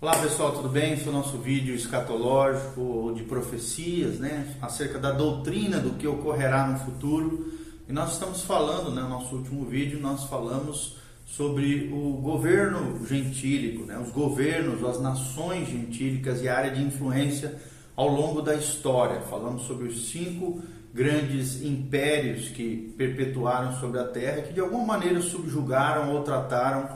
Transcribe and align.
Olá 0.00 0.16
pessoal, 0.16 0.52
tudo 0.52 0.68
bem? 0.68 0.92
Esse 0.92 1.08
é 1.08 1.10
o 1.10 1.12
nosso 1.12 1.38
vídeo 1.38 1.74
escatológico 1.74 3.12
de 3.16 3.24
profecias, 3.24 4.20
né? 4.20 4.54
Acerca 4.62 4.96
da 4.96 5.10
doutrina 5.10 5.80
do 5.80 5.90
que 5.94 6.06
ocorrerá 6.06 6.68
no 6.68 6.78
futuro. 6.78 7.52
E 7.88 7.92
nós 7.92 8.12
estamos 8.12 8.42
falando, 8.42 8.92
né? 8.92 9.02
No 9.02 9.08
nosso 9.08 9.34
último 9.34 9.64
vídeo, 9.64 9.98
nós 9.98 10.22
falamos 10.26 10.98
sobre 11.26 11.90
o 11.92 12.12
governo 12.22 13.04
gentílico, 13.08 13.86
né? 13.86 13.98
Os 13.98 14.12
governos, 14.12 14.84
as 14.84 15.00
nações 15.02 15.68
gentílicas 15.68 16.42
e 16.42 16.48
a 16.48 16.56
área 16.56 16.70
de 16.70 16.80
influência 16.80 17.56
ao 17.96 18.06
longo 18.06 18.40
da 18.40 18.54
história. 18.54 19.22
Falamos 19.22 19.62
sobre 19.62 19.88
os 19.88 20.10
cinco 20.10 20.62
grandes 20.94 21.60
impérios 21.60 22.50
que 22.50 22.94
perpetuaram 22.96 23.72
sobre 23.80 23.98
a 23.98 24.04
terra, 24.04 24.42
que 24.42 24.52
de 24.52 24.60
alguma 24.60 24.84
maneira 24.84 25.20
subjugaram 25.20 26.14
ou 26.14 26.22
trataram 26.22 26.88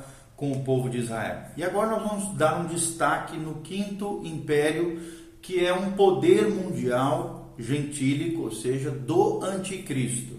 com 0.43 0.51
o 0.51 0.65
povo 0.65 0.91
de 0.91 0.99
Israel. 0.99 1.37
E 1.57 1.63
agora 1.63 1.91
nós 1.91 2.03
vamos 2.03 2.37
dar 2.37 2.61
um 2.61 2.67
destaque 2.67 3.37
no 3.37 3.61
quinto 3.61 4.23
império, 4.25 5.01
que 5.41 5.65
é 5.65 5.73
um 5.73 5.93
poder 5.93 6.49
mundial 6.49 7.55
gentílico, 7.57 8.43
ou 8.43 8.51
seja, 8.51 8.91
do 8.91 9.41
anticristo. 9.45 10.35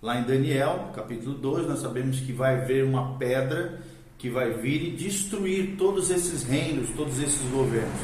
Lá 0.00 0.20
em 0.20 0.22
Daniel, 0.22 0.92
capítulo 0.94 1.34
2, 1.34 1.66
nós 1.66 1.80
sabemos 1.80 2.20
que 2.20 2.32
vai 2.32 2.60
haver 2.60 2.84
uma 2.84 3.18
pedra 3.18 3.80
que 4.16 4.30
vai 4.30 4.52
vir 4.52 4.80
e 4.80 4.90
destruir 4.92 5.74
todos 5.76 6.08
esses 6.08 6.44
reinos, 6.44 6.90
todos 6.90 7.18
esses 7.18 7.42
governos. 7.50 8.00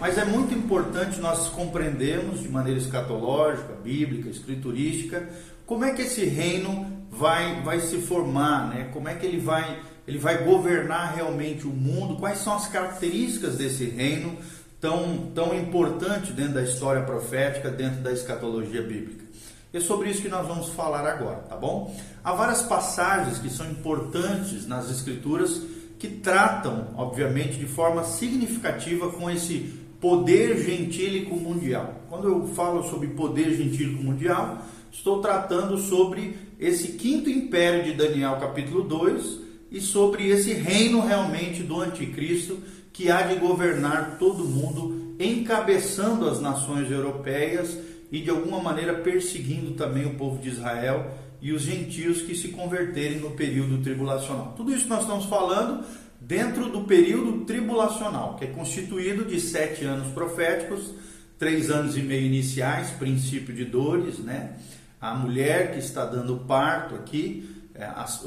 Mas 0.00 0.18
é 0.18 0.24
muito 0.24 0.52
importante 0.54 1.20
nós 1.20 1.46
compreendermos 1.50 2.40
de 2.40 2.48
maneira 2.48 2.80
escatológica, 2.80 3.74
bíblica, 3.74 4.28
escriturística, 4.28 5.28
como 5.64 5.84
é 5.84 5.94
que 5.94 6.02
esse 6.02 6.24
reino 6.24 6.84
vai, 7.08 7.62
vai 7.62 7.78
se 7.78 7.98
formar, 7.98 8.70
né? 8.70 8.90
como 8.92 9.08
é 9.08 9.14
que 9.14 9.24
ele 9.24 9.38
vai 9.38 9.80
ele 10.06 10.18
vai 10.18 10.44
governar 10.44 11.14
realmente 11.14 11.66
o 11.66 11.70
mundo, 11.70 12.16
quais 12.16 12.38
são 12.38 12.54
as 12.54 12.68
características 12.68 13.56
desse 13.56 13.84
reino 13.84 14.36
tão, 14.80 15.30
tão 15.34 15.54
importante 15.54 16.32
dentro 16.32 16.54
da 16.54 16.62
história 16.62 17.02
profética, 17.02 17.70
dentro 17.70 18.02
da 18.02 18.12
escatologia 18.12 18.82
bíblica. 18.82 19.24
É 19.72 19.80
sobre 19.80 20.08
isso 20.08 20.22
que 20.22 20.28
nós 20.28 20.46
vamos 20.46 20.68
falar 20.70 21.06
agora, 21.06 21.38
tá 21.40 21.56
bom? 21.56 21.94
Há 22.22 22.32
várias 22.32 22.62
passagens 22.62 23.38
que 23.38 23.50
são 23.50 23.68
importantes 23.70 24.66
nas 24.66 24.90
escrituras 24.90 25.60
que 25.98 26.08
tratam, 26.08 26.88
obviamente, 26.96 27.58
de 27.58 27.66
forma 27.66 28.04
significativa 28.04 29.10
com 29.10 29.30
esse 29.30 29.74
poder 30.00 30.58
gentílico 30.62 31.36
mundial. 31.36 32.02
Quando 32.08 32.28
eu 32.28 32.46
falo 32.54 32.88
sobre 32.88 33.08
poder 33.08 33.54
gentílico 33.54 34.02
mundial, 34.02 34.62
estou 34.92 35.20
tratando 35.20 35.76
sobre 35.78 36.38
esse 36.60 36.92
quinto 36.92 37.28
império 37.28 37.84
de 37.84 37.92
Daniel, 37.92 38.36
capítulo 38.36 38.82
2, 38.84 39.45
e 39.70 39.80
sobre 39.80 40.28
esse 40.28 40.52
reino 40.52 41.00
realmente 41.00 41.62
do 41.62 41.80
anticristo 41.80 42.58
que 42.92 43.10
há 43.10 43.22
de 43.22 43.34
governar 43.36 44.16
todo 44.18 44.44
mundo, 44.44 45.14
encabeçando 45.18 46.28
as 46.28 46.40
nações 46.40 46.90
europeias 46.90 47.76
e 48.10 48.20
de 48.20 48.30
alguma 48.30 48.62
maneira 48.62 48.94
perseguindo 48.94 49.72
também 49.72 50.06
o 50.06 50.14
povo 50.14 50.40
de 50.40 50.48
Israel 50.48 51.10
e 51.40 51.52
os 51.52 51.62
gentios 51.62 52.22
que 52.22 52.34
se 52.34 52.48
converterem 52.48 53.18
no 53.18 53.32
período 53.32 53.82
tribulacional. 53.82 54.54
Tudo 54.56 54.72
isso 54.72 54.88
nós 54.88 55.02
estamos 55.02 55.26
falando 55.26 55.84
dentro 56.20 56.70
do 56.70 56.82
período 56.82 57.44
tribulacional, 57.44 58.36
que 58.36 58.44
é 58.44 58.48
constituído 58.48 59.24
de 59.24 59.40
sete 59.40 59.84
anos 59.84 60.12
proféticos, 60.12 60.92
três 61.38 61.70
anos 61.70 61.96
e 61.96 62.00
meio 62.00 62.24
iniciais, 62.26 62.90
princípio 62.92 63.54
de 63.54 63.64
dores, 63.64 64.18
né? 64.18 64.56
A 65.00 65.14
mulher 65.14 65.72
que 65.72 65.78
está 65.78 66.06
dando 66.06 66.38
parto 66.38 66.94
aqui, 66.94 67.55
é, 67.78 67.84
as, 67.84 68.24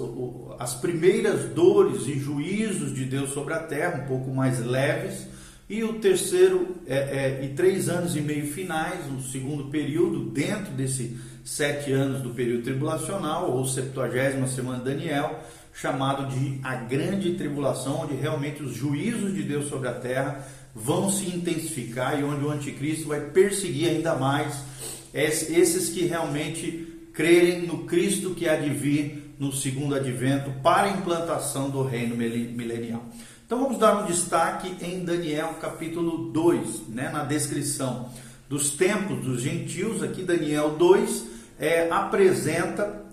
as 0.60 0.76
primeiras 0.76 1.50
dores 1.50 2.08
e 2.08 2.20
juízos 2.20 2.94
de 2.94 3.06
Deus 3.06 3.32
sobre 3.32 3.54
a 3.54 3.60
terra, 3.60 4.04
um 4.04 4.08
pouco 4.08 4.32
mais 4.32 4.64
leves, 4.64 5.28
e 5.68 5.84
o 5.84 5.94
terceiro 5.94 6.78
é, 6.88 6.98
é, 6.98 7.46
e 7.46 7.50
três 7.50 7.90
anos 7.90 8.16
e 8.16 8.22
meio 8.22 8.52
finais, 8.52 9.06
um 9.06 9.22
segundo 9.22 9.66
período 9.66 10.26
dentro 10.32 10.74
desse 10.74 11.18
sete 11.44 11.92
anos 11.92 12.22
do 12.22 12.32
período 12.32 12.64
tribulacional, 12.64 13.52
ou 13.52 13.66
septuagésima 13.66 14.48
semana 14.48 14.80
de 14.80 14.86
Daniel, 14.86 15.40
chamado 15.74 16.28
de 16.34 16.60
a 16.64 16.76
grande 16.76 17.36
tribulação, 17.36 18.02
onde 18.02 18.16
realmente 18.16 18.64
os 18.64 18.76
juízos 18.76 19.34
de 19.34 19.44
Deus 19.44 19.70
sobre 19.70 19.88
a 19.88 19.94
terra 19.94 20.46
vão 20.76 21.10
se 21.10 21.28
intensificar 21.28 22.20
e 22.20 22.24
onde 22.24 22.44
o 22.44 22.52
anticristo 22.52 23.08
vai 23.08 23.22
perseguir 23.22 23.90
ainda 23.90 24.16
mais 24.16 24.64
esses 25.14 25.90
que 25.90 26.06
realmente 26.06 27.10
crerem 27.14 27.64
no 27.66 27.86
Cristo 27.86 28.36
que 28.36 28.48
há 28.48 28.56
de 28.56 28.70
vir 28.70 29.29
no 29.40 29.54
segundo 29.54 29.96
advento 29.96 30.52
para 30.62 30.88
a 30.88 30.92
implantação 30.92 31.70
do 31.70 31.82
reino 31.82 32.16
milenial. 32.16 33.04
Então 33.46 33.64
vamos 33.64 33.80
dar 33.80 34.04
um 34.04 34.06
destaque 34.06 34.76
em 34.86 35.04
Daniel 35.04 35.56
capítulo 35.62 36.30
2, 36.32 36.90
né, 36.90 37.10
na 37.10 37.24
descrição 37.24 38.10
dos 38.50 38.72
tempos 38.72 39.24
dos 39.24 39.42
gentios, 39.42 40.02
aqui 40.02 40.24
Daniel 40.24 40.72
2 40.72 41.26
é, 41.60 41.88
apresenta 41.92 43.06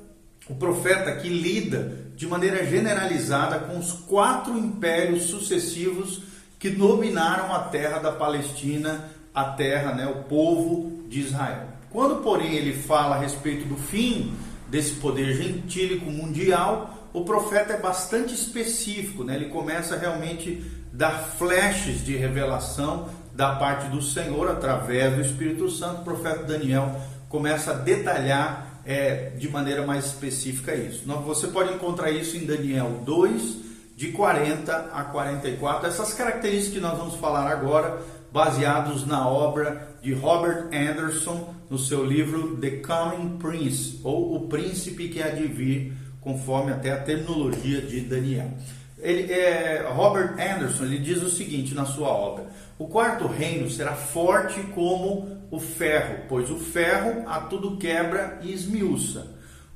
o 0.48 0.54
profeta 0.54 1.14
que 1.16 1.28
lida 1.28 2.06
de 2.16 2.26
maneira 2.26 2.64
generalizada 2.64 3.58
com 3.58 3.78
os 3.78 3.92
quatro 3.92 4.56
impérios 4.56 5.24
sucessivos 5.24 6.22
que 6.58 6.70
dominaram 6.70 7.54
a 7.54 7.58
terra 7.58 7.98
da 7.98 8.12
Palestina, 8.12 9.10
a 9.34 9.44
terra, 9.44 9.92
né, 9.92 10.06
o 10.06 10.24
povo 10.24 11.04
de 11.06 11.20
Israel. 11.20 11.68
Quando, 11.90 12.22
porém, 12.22 12.54
ele 12.54 12.72
fala 12.72 13.16
a 13.16 13.18
respeito 13.18 13.68
do 13.68 13.76
fim 13.76 14.32
desse 14.68 14.94
poder 14.94 15.34
gentílico 15.34 16.10
mundial, 16.10 17.08
o 17.12 17.24
profeta 17.24 17.72
é 17.72 17.78
bastante 17.78 18.34
específico, 18.34 19.24
né? 19.24 19.36
ele 19.36 19.46
começa 19.46 19.96
realmente 19.96 20.62
a 20.92 20.96
dar 20.96 21.18
flashes 21.38 22.04
de 22.04 22.16
revelação 22.16 23.08
da 23.34 23.54
parte 23.54 23.88
do 23.88 24.02
Senhor 24.02 24.50
através 24.50 25.14
do 25.14 25.20
Espírito 25.20 25.70
Santo. 25.70 26.00
O 26.00 26.04
profeta 26.04 26.42
Daniel 26.42 27.00
começa 27.28 27.72
a 27.72 27.74
detalhar 27.74 28.80
é, 28.84 29.30
de 29.36 29.48
maneira 29.48 29.86
mais 29.86 30.06
específica 30.06 30.74
isso. 30.74 31.04
Você 31.24 31.48
pode 31.48 31.74
encontrar 31.74 32.10
isso 32.10 32.36
em 32.36 32.46
Daniel 32.46 33.02
2, 33.04 33.66
de 33.96 34.12
40 34.12 34.90
a 34.92 35.04
44. 35.04 35.88
Essas 35.88 36.14
características 36.14 36.74
que 36.74 36.80
nós 36.80 36.98
vamos 36.98 37.16
falar 37.16 37.50
agora, 37.50 38.00
baseados 38.36 39.06
na 39.06 39.26
obra 39.26 39.96
de 40.02 40.12
Robert 40.12 40.68
Anderson, 40.70 41.54
no 41.70 41.78
seu 41.78 42.04
livro 42.04 42.58
The 42.58 42.82
Coming 42.82 43.38
Prince, 43.38 43.98
ou 44.04 44.36
O 44.36 44.46
Príncipe 44.46 45.08
que 45.08 45.22
há 45.22 45.30
de 45.30 45.46
vir, 45.46 45.94
conforme 46.20 46.70
até 46.70 46.92
a 46.92 47.00
terminologia 47.00 47.80
de 47.80 48.02
Daniel. 48.02 48.50
Ele, 48.98 49.32
é, 49.32 49.88
Robert 49.90 50.34
Anderson 50.34 50.84
ele 50.84 50.98
diz 50.98 51.22
o 51.22 51.30
seguinte 51.30 51.74
na 51.74 51.86
sua 51.86 52.08
obra: 52.08 52.44
O 52.78 52.86
quarto 52.86 53.26
reino 53.26 53.70
será 53.70 53.94
forte 53.94 54.60
como 54.74 55.40
o 55.50 55.58
ferro, 55.58 56.24
pois 56.28 56.50
o 56.50 56.58
ferro 56.58 57.26
a 57.26 57.40
tudo 57.40 57.78
quebra 57.78 58.38
e 58.42 58.52
esmiuça. 58.52 59.28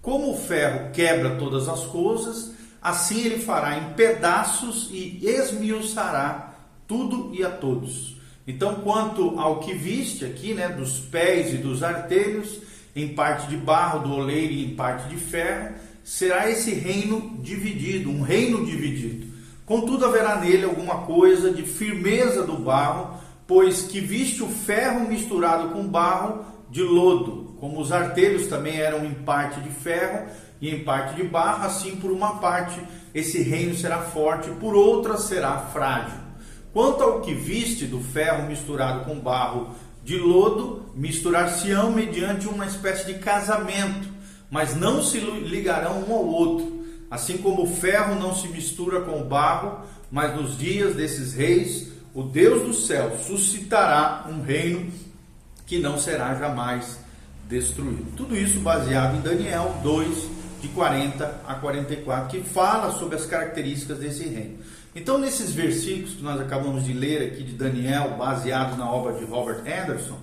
Como 0.03 0.34
o 0.34 0.37
ferro 0.37 0.91
quebra 0.92 1.37
todas 1.37 1.66
as 1.66 1.87
coisas, 1.87 2.53
assim 2.82 3.21
ele 3.25 3.38
fará 3.38 3.78
em 3.78 3.94
pedaços 3.94 4.91
e 4.92 5.19
esmiuçará 5.25 6.56
tudo 6.87 7.34
e 7.34 7.42
a 7.42 7.50
todos. 7.50 8.19
Então, 8.47 8.77
quanto 8.77 9.39
ao 9.39 9.61
que 9.61 9.75
viste 9.75 10.25
aqui, 10.25 10.55
né, 10.55 10.69
dos 10.69 10.99
pés 10.99 11.53
e 11.53 11.59
dos 11.59 11.83
artelhos, 11.83 12.59
em 12.95 13.09
parte 13.09 13.47
de 13.49 13.56
barro 13.56 14.01
do 14.01 14.15
oleiro 14.15 14.53
e 14.53 14.65
em 14.65 14.75
parte 14.75 15.09
de 15.09 15.17
ferro, 15.17 15.75
será 16.03 16.51
esse 16.51 16.73
reino 16.73 17.39
dividido, 17.41 18.11
um 18.11 18.23
reino 18.23 18.65
dividido. 18.65 19.28
Contudo, 19.65 20.05
haverá 20.05 20.41
nele 20.41 20.65
alguma 20.65 21.03
coisa 21.03 21.53
de 21.53 21.62
firmeza 21.62 22.43
do 22.43 22.56
barro, 22.56 23.21
pois 23.47 23.83
que 23.83 24.01
viste 24.01 24.43
o 24.43 24.49
ferro 24.49 25.09
misturado 25.09 25.69
com 25.69 25.87
barro 25.87 26.45
de 26.71 26.83
lodo, 26.83 27.55
como 27.61 27.81
os 27.81 27.93
artelhos 27.93 28.47
também 28.47 28.78
eram 28.78 29.05
em 29.05 29.12
parte 29.12 29.61
de 29.61 29.71
ferro 29.71 30.27
e 30.61 30.71
em 30.71 30.83
parte 30.83 31.15
de 31.15 31.22
barro, 31.22 31.67
assim 31.67 31.97
por 31.97 32.11
uma 32.11 32.37
parte 32.41 32.81
esse 33.15 33.43
reino 33.43 33.75
será 33.75 33.99
forte, 33.99 34.51
por 34.53 34.75
outra 34.75 35.17
será 35.17 35.59
frágil. 35.59 36.29
Quanto 36.72 37.03
ao 37.03 37.20
que 37.20 37.34
viste 37.34 37.86
do 37.86 38.00
ferro 38.00 38.47
misturado 38.47 39.04
com 39.04 39.18
barro 39.18 39.74
de 40.04 40.16
lodo, 40.16 40.86
misturar-se-ão 40.95 41.91
mediante 41.91 42.48
uma 42.48 42.66
espécie 42.66 43.06
de 43.06 43.18
casamento, 43.18 44.09
mas 44.50 44.77
não 44.77 45.03
se 45.03 45.18
ligarão 45.18 46.04
um 46.09 46.12
ao 46.12 46.27
outro. 46.27 46.80
Assim 47.10 47.39
como 47.39 47.65
o 47.65 47.77
ferro 47.77 48.15
não 48.15 48.34
se 48.34 48.48
mistura 48.48 49.00
com 49.00 49.21
o 49.21 49.24
barro, 49.24 49.84
mas 50.10 50.34
nos 50.34 50.56
dias 50.56 50.95
desses 50.95 51.34
reis, 51.34 51.89
o 52.15 52.22
Deus 52.22 52.62
do 52.62 52.74
céu 52.74 53.16
suscitará 53.27 54.27
um 54.28 54.42
reino 54.42 54.92
que 55.66 55.78
não 55.78 55.98
será 55.98 56.34
jamais 56.34 56.98
destruído. 57.48 58.16
Tudo 58.16 58.36
isso 58.36 58.60
baseado 58.60 59.16
em 59.16 59.21
Daniel 59.21 59.77
2, 59.83 60.28
de 60.60 60.68
40 60.68 61.42
a 61.47 61.54
44, 61.54 62.28
que 62.28 62.47
fala 62.47 62.92
sobre 62.92 63.16
as 63.16 63.27
características 63.27 63.98
desse 63.98 64.24
reino. 64.24 64.59
Então, 64.95 65.19
nesses 65.19 65.53
versículos 65.53 66.15
que 66.15 66.22
nós 66.22 66.41
acabamos 66.41 66.84
de 66.84 66.92
ler 66.92 67.22
aqui 67.22 67.45
de 67.45 67.53
Daniel, 67.53 68.16
baseados 68.19 68.77
na 68.77 68.91
obra 68.91 69.15
de 69.15 69.25
Robert 69.25 69.60
Anderson, 69.60 70.19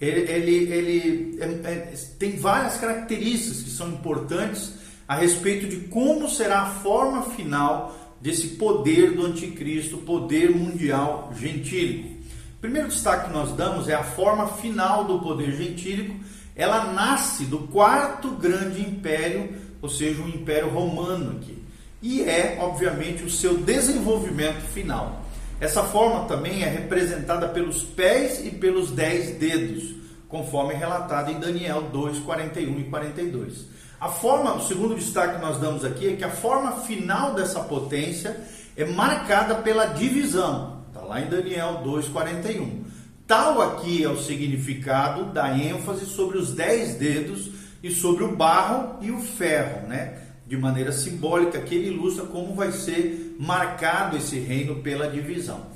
ele, 0.00 0.20
ele, 0.30 0.72
ele 0.72 1.38
é, 1.40 1.70
é, 1.70 1.94
tem 2.18 2.36
várias 2.36 2.76
características 2.76 3.62
que 3.62 3.70
são 3.70 3.88
importantes 3.90 4.74
a 5.06 5.16
respeito 5.16 5.66
de 5.66 5.88
como 5.88 6.28
será 6.28 6.62
a 6.62 6.70
forma 6.70 7.22
final 7.30 7.96
desse 8.20 8.48
poder 8.48 9.12
do 9.12 9.24
anticristo, 9.24 9.98
poder 9.98 10.50
mundial 10.50 11.32
gentílico. 11.38 12.08
O 12.56 12.60
primeiro 12.60 12.88
destaque 12.88 13.28
que 13.28 13.32
nós 13.32 13.52
damos 13.56 13.88
é 13.88 13.94
a 13.94 14.02
forma 14.02 14.48
final 14.48 15.04
do 15.04 15.20
poder 15.20 15.52
gentílico. 15.52 16.14
Ela 16.56 16.92
nasce 16.92 17.44
do 17.44 17.60
quarto 17.68 18.30
grande 18.32 18.82
império, 18.82 19.54
ou 19.80 19.88
seja, 19.88 20.20
o 20.20 20.28
Império 20.28 20.68
Romano 20.68 21.38
aqui. 21.38 21.56
E 22.00 22.22
é, 22.22 22.58
obviamente, 22.60 23.24
o 23.24 23.30
seu 23.30 23.58
desenvolvimento 23.58 24.60
final. 24.72 25.24
Essa 25.60 25.82
forma 25.82 26.26
também 26.26 26.62
é 26.62 26.68
representada 26.68 27.48
pelos 27.48 27.82
pés 27.82 28.44
e 28.44 28.50
pelos 28.50 28.92
dez 28.92 29.36
dedos, 29.36 29.96
conforme 30.28 30.74
relatado 30.74 31.32
em 31.32 31.40
Daniel 31.40 31.82
2, 31.92 32.20
41 32.20 32.78
e 32.78 32.84
42. 32.84 33.66
A 34.00 34.08
forma, 34.08 34.54
o 34.54 34.66
segundo 34.68 34.94
destaque 34.94 35.34
que 35.34 35.40
nós 35.42 35.58
damos 35.58 35.84
aqui 35.84 36.12
é 36.12 36.16
que 36.16 36.22
a 36.22 36.30
forma 36.30 36.72
final 36.82 37.34
dessa 37.34 37.60
potência 37.60 38.40
é 38.76 38.84
marcada 38.84 39.56
pela 39.56 39.86
divisão. 39.86 40.84
Está 40.86 41.00
lá 41.00 41.20
em 41.20 41.28
Daniel 41.28 41.82
2,41. 41.84 42.84
Tal 43.26 43.60
aqui 43.60 44.04
é 44.04 44.08
o 44.08 44.16
significado 44.16 45.32
da 45.32 45.58
ênfase 45.58 46.06
sobre 46.06 46.38
os 46.38 46.52
dez 46.52 46.94
dedos 46.94 47.50
e 47.82 47.90
sobre 47.90 48.22
o 48.22 48.36
barro 48.36 48.98
e 49.00 49.10
o 49.10 49.20
ferro, 49.20 49.88
né? 49.88 50.27
De 50.48 50.56
maneira 50.56 50.90
simbólica, 50.90 51.60
que 51.60 51.74
ele 51.74 51.88
ilustra 51.88 52.24
como 52.24 52.54
vai 52.54 52.72
ser 52.72 53.36
marcado 53.38 54.16
esse 54.16 54.38
reino 54.38 54.76
pela 54.76 55.08
divisão. 55.08 55.66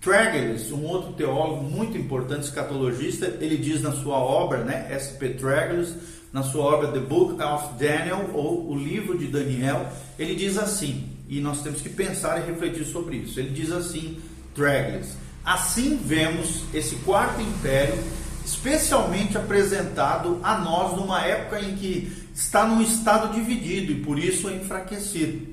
Tragellis, 0.00 0.70
um 0.70 0.84
outro 0.84 1.14
teólogo 1.14 1.64
muito 1.64 1.96
importante, 1.98 2.44
escatologista, 2.44 3.26
ele 3.40 3.56
diz 3.56 3.82
na 3.82 3.92
sua 3.92 4.18
obra, 4.18 4.58
né, 4.58 4.86
S.P. 4.90 5.30
Tragellis, 5.30 5.94
na 6.32 6.42
sua 6.42 6.64
obra 6.64 6.92
The 6.92 7.00
Book 7.00 7.42
of 7.42 7.74
Daniel, 7.78 8.30
ou 8.34 8.70
o 8.70 8.76
livro 8.76 9.18
de 9.18 9.26
Daniel, 9.26 9.88
ele 10.18 10.34
diz 10.34 10.56
assim, 10.56 11.08
e 11.28 11.40
nós 11.40 11.62
temos 11.62 11.80
que 11.80 11.88
pensar 11.88 12.38
e 12.40 12.46
refletir 12.46 12.84
sobre 12.84 13.16
isso. 13.16 13.40
Ele 13.40 13.50
diz 13.50 13.72
assim, 13.72 14.18
Tragellis, 14.54 15.16
assim 15.44 15.96
vemos 15.96 16.64
esse 16.72 16.96
quarto 16.96 17.40
império 17.40 17.98
especialmente 18.48 19.36
apresentado 19.36 20.40
a 20.42 20.56
nós 20.56 20.96
numa 20.96 21.20
época 21.22 21.60
em 21.60 21.76
que 21.76 22.27
está 22.38 22.64
num 22.64 22.80
estado 22.80 23.34
dividido 23.34 23.90
e 23.90 24.00
por 24.00 24.16
isso 24.16 24.48
é 24.48 24.54
enfraquecido. 24.54 25.48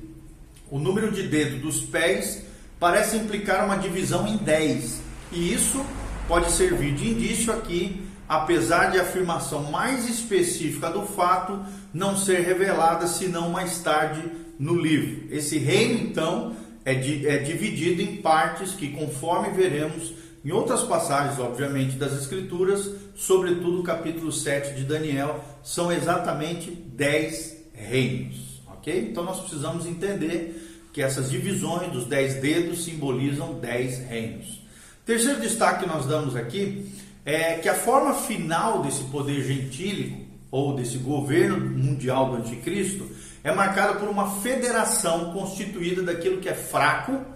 O 0.70 0.78
número 0.78 1.10
de 1.10 1.24
dedos 1.24 1.60
dos 1.60 1.80
pés 1.80 2.44
parece 2.78 3.16
implicar 3.16 3.64
uma 3.64 3.76
divisão 3.76 4.24
em 4.28 4.36
10, 4.36 5.00
e 5.32 5.52
isso 5.52 5.84
pode 6.28 6.52
servir 6.52 6.94
de 6.94 7.08
indício 7.08 7.52
aqui 7.52 8.06
apesar 8.28 8.90
de 8.90 8.98
a 8.98 9.02
afirmação 9.02 9.70
mais 9.70 10.08
específica 10.08 10.90
do 10.90 11.02
fato 11.02 11.64
não 11.92 12.16
ser 12.16 12.40
revelada 12.40 13.06
senão 13.06 13.50
mais 13.50 13.78
tarde 13.78 14.22
no 14.58 14.74
livro. 14.74 15.28
Esse 15.30 15.58
reino, 15.58 16.08
então, 16.08 16.56
é, 16.84 16.92
é 16.92 17.38
dividido 17.38 18.02
em 18.02 18.16
partes 18.16 18.72
que, 18.72 18.88
conforme 18.88 19.50
veremos 19.50 20.12
em 20.46 20.52
outras 20.52 20.84
passagens, 20.84 21.40
obviamente, 21.40 21.96
das 21.96 22.12
Escrituras, 22.12 22.88
sobretudo 23.16 23.80
o 23.80 23.82
capítulo 23.82 24.30
7 24.30 24.76
de 24.76 24.84
Daniel, 24.84 25.44
são 25.64 25.90
exatamente 25.90 26.70
10 26.70 27.64
reinos. 27.72 28.62
Ok? 28.68 29.08
Então 29.10 29.24
nós 29.24 29.40
precisamos 29.40 29.86
entender 29.86 30.88
que 30.92 31.02
essas 31.02 31.32
divisões 31.32 31.90
dos 31.90 32.04
10 32.04 32.34
dedos 32.36 32.84
simbolizam 32.84 33.54
10 33.58 34.08
reinos. 34.08 34.62
Terceiro 35.04 35.40
destaque 35.40 35.82
que 35.82 35.88
nós 35.88 36.06
damos 36.06 36.36
aqui 36.36 36.92
é 37.24 37.54
que 37.54 37.68
a 37.68 37.74
forma 37.74 38.14
final 38.14 38.82
desse 38.82 39.02
poder 39.06 39.42
gentílico, 39.42 40.24
ou 40.48 40.76
desse 40.76 40.98
governo 40.98 41.58
mundial 41.58 42.30
do 42.30 42.36
anticristo, 42.36 43.04
é 43.42 43.52
marcada 43.52 43.94
por 43.98 44.08
uma 44.08 44.40
federação 44.40 45.32
constituída 45.32 46.04
daquilo 46.04 46.40
que 46.40 46.48
é 46.48 46.54
fraco 46.54 47.34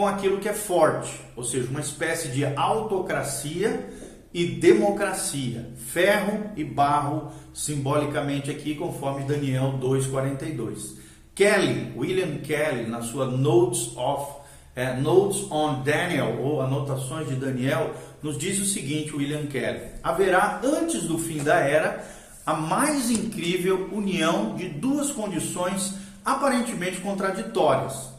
com 0.00 0.06
aquilo 0.06 0.38
que 0.38 0.48
é 0.48 0.54
forte, 0.54 1.20
ou 1.36 1.44
seja, 1.44 1.68
uma 1.68 1.80
espécie 1.80 2.28
de 2.28 2.42
autocracia 2.42 3.86
e 4.32 4.46
democracia, 4.46 5.74
ferro 5.76 6.52
e 6.56 6.64
barro, 6.64 7.30
simbolicamente 7.52 8.50
aqui, 8.50 8.74
conforme 8.74 9.26
Daniel 9.26 9.78
2,42. 9.78 10.96
Kelly, 11.34 11.92
William 11.94 12.38
Kelly, 12.38 12.88
na 12.88 13.02
sua 13.02 13.26
Notes 13.26 13.94
of 13.94 14.40
é, 14.74 14.94
Notes 14.94 15.46
on 15.50 15.82
Daniel, 15.82 16.38
ou 16.40 16.62
Anotações 16.62 17.28
de 17.28 17.34
Daniel, 17.34 17.94
nos 18.22 18.38
diz 18.38 18.58
o 18.58 18.64
seguinte, 18.64 19.14
William 19.14 19.48
Kelly: 19.48 19.82
haverá 20.02 20.62
antes 20.64 21.02
do 21.02 21.18
fim 21.18 21.42
da 21.42 21.56
era 21.56 22.02
a 22.46 22.54
mais 22.54 23.10
incrível 23.10 23.90
união 23.92 24.54
de 24.56 24.66
duas 24.66 25.10
condições 25.10 25.92
aparentemente 26.24 27.02
contraditórias. 27.02 28.09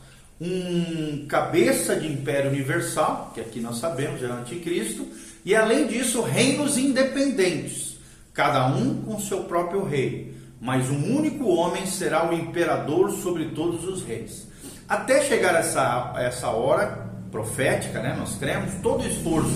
Um 0.44 1.28
cabeça 1.28 1.96
de 1.96 2.08
império 2.08 2.50
universal, 2.50 3.32
que 3.32 3.40
aqui 3.40 3.60
nós 3.60 3.78
sabemos 3.78 4.24
é 4.24 4.26
o 4.26 4.34
anticristo, 4.34 5.08
e 5.46 5.56
além 5.56 5.86
disso, 5.86 6.24
reinos 6.24 6.80
independentes, 6.80 8.00
cada 8.34 8.66
um 8.66 9.04
com 9.04 9.20
seu 9.20 9.44
próprio 9.44 9.84
rei, 9.84 10.34
mas 10.60 10.90
um 10.90 11.16
único 11.16 11.48
homem 11.48 11.86
será 11.86 12.28
o 12.28 12.34
imperador 12.34 13.12
sobre 13.12 13.50
todos 13.50 13.84
os 13.88 14.02
reis. 14.02 14.48
Até 14.90 15.22
chegar 15.22 15.54
essa, 15.54 16.14
essa 16.18 16.50
hora, 16.50 17.12
profética, 17.32 18.02
né? 18.02 18.16
Nós 18.18 18.36
cremos 18.36 18.74
todo 18.82 19.08
esforço 19.08 19.52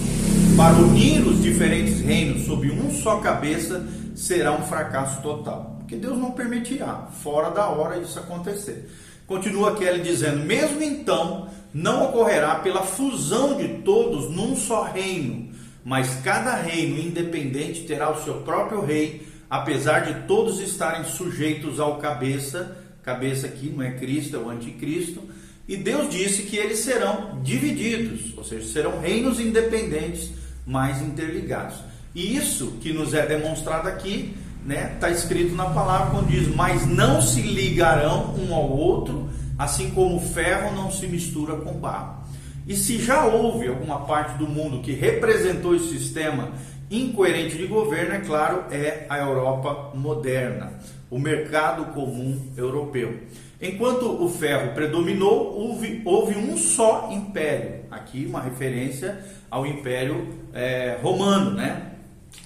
para 0.56 0.76
unir 0.76 1.26
os 1.28 1.44
diferentes 1.44 2.00
reinos 2.00 2.46
sob 2.46 2.72
um 2.72 2.90
só 2.92 3.20
cabeça 3.20 3.86
será 4.16 4.54
um 4.54 4.62
fracasso 4.64 5.22
total, 5.22 5.78
porque 5.80 5.96
Deus 5.96 6.18
não 6.18 6.32
permitirá, 6.32 7.10
fora 7.24 7.50
da 7.50 7.68
hora 7.68 7.98
isso 7.98 8.18
acontecer. 8.18 8.90
Continua 9.28 9.76
Kelly 9.76 10.02
dizendo: 10.02 10.46
mesmo 10.46 10.82
então, 10.82 11.50
não 11.74 12.06
ocorrerá 12.06 12.56
pela 12.56 12.84
fusão 12.84 13.58
de 13.58 13.80
todos 13.84 14.30
num 14.30 14.56
só 14.56 14.84
reino, 14.84 15.50
mas 15.84 16.22
cada 16.24 16.56
reino 16.56 17.00
independente 17.00 17.84
terá 17.84 18.12
o 18.12 18.24
seu 18.24 18.42
próprio 18.42 18.82
rei, 18.82 19.28
apesar 19.50 20.00
de 20.00 20.28
todos 20.28 20.60
estarem 20.60 21.04
sujeitos 21.06 21.80
ao 21.80 21.98
cabeça, 21.98 22.78
cabeça 23.04 23.48
aqui 23.48 23.74
não 23.76 23.84
é 23.84 23.92
Cristo, 23.92 24.36
é 24.36 24.40
o 24.40 24.50
anticristo 24.50 25.22
e 25.68 25.76
Deus 25.76 26.12
disse 26.12 26.44
que 26.44 26.58
eles 26.58 26.80
serão 26.80 27.42
divididos, 27.42 28.38
ou 28.38 28.44
seja, 28.44 28.68
serão 28.68 29.00
reinos 29.00 29.40
independentes, 29.40 30.30
mas 30.66 31.02
interligados. 31.02 31.78
E 32.14 32.36
isso 32.36 32.78
que 32.82 32.94
nos 32.94 33.14
é 33.14 33.26
demonstrado 33.26 33.88
aqui, 33.88 34.36
né, 34.66 34.94
está 34.96 35.12
escrito 35.12 35.56
na 35.56 35.66
palavra 35.66 36.12
quando 36.12 36.28
diz: 36.28 36.54
Mas 36.54 36.86
não 36.88 37.22
se 37.22 37.42
ligarão 37.42 38.36
um 38.36 38.54
ao 38.54 38.70
outro, 38.70 39.30
assim 39.58 39.92
como 39.92 40.18
o 40.18 40.20
ferro 40.20 40.76
não 40.76 40.92
se 40.92 41.08
mistura 41.08 41.56
com 41.56 41.74
barro. 41.74 42.26
E 42.68 42.76
se 42.76 42.98
já 42.98 43.26
houve 43.26 43.68
alguma 43.68 44.06
parte 44.06 44.38
do 44.40 44.48
mundo 44.48 44.82
que 44.82 44.92
representou 44.92 45.76
esse 45.76 45.90
sistema 45.90 46.50
incoerente 46.90 47.58
de 47.58 47.68
governo, 47.68 48.16
é 48.16 48.20
claro, 48.20 48.64
é 48.72 49.06
a 49.08 49.20
Europa 49.20 49.92
moderna, 49.94 50.74
o 51.12 51.20
mercado 51.20 51.94
comum 51.94 52.52
europeu. 52.58 53.20
Enquanto 53.62 54.22
o 54.24 54.28
ferro 54.30 54.74
predominou, 54.74 55.56
houve, 55.56 56.02
houve 56.04 56.36
um 56.36 56.58
só 56.58 57.10
império. 57.12 57.86
Aqui 57.90 58.26
uma 58.26 58.42
referência 58.42 59.24
ao 59.50 59.66
Império 59.66 60.28
é, 60.54 60.98
Romano, 61.02 61.52
né? 61.52 61.95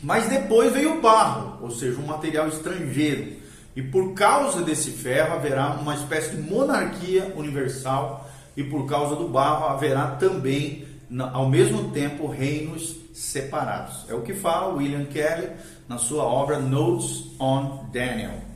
Mas 0.01 0.29
depois 0.29 0.71
veio 0.71 0.97
o 0.97 1.01
barro, 1.01 1.57
ou 1.61 1.71
seja, 1.71 1.99
um 1.99 2.05
material 2.05 2.47
estrangeiro. 2.47 3.33
E 3.75 3.81
por 3.81 4.13
causa 4.13 4.61
desse 4.61 4.91
ferro 4.91 5.33
haverá 5.33 5.71
uma 5.71 5.93
espécie 5.93 6.35
de 6.35 6.41
monarquia 6.41 7.33
universal, 7.35 8.29
e 8.55 8.63
por 8.63 8.85
causa 8.87 9.15
do 9.15 9.27
barro 9.27 9.67
haverá 9.67 10.07
também, 10.07 10.85
ao 11.33 11.49
mesmo 11.49 11.91
tempo, 11.91 12.27
reinos 12.27 12.95
separados. 13.13 14.05
É 14.09 14.13
o 14.13 14.21
que 14.21 14.33
fala 14.33 14.73
William 14.73 15.05
Kelly 15.05 15.49
na 15.87 15.97
sua 15.97 16.23
obra 16.23 16.59
Notes 16.59 17.25
on 17.39 17.85
Daniel. 17.91 18.49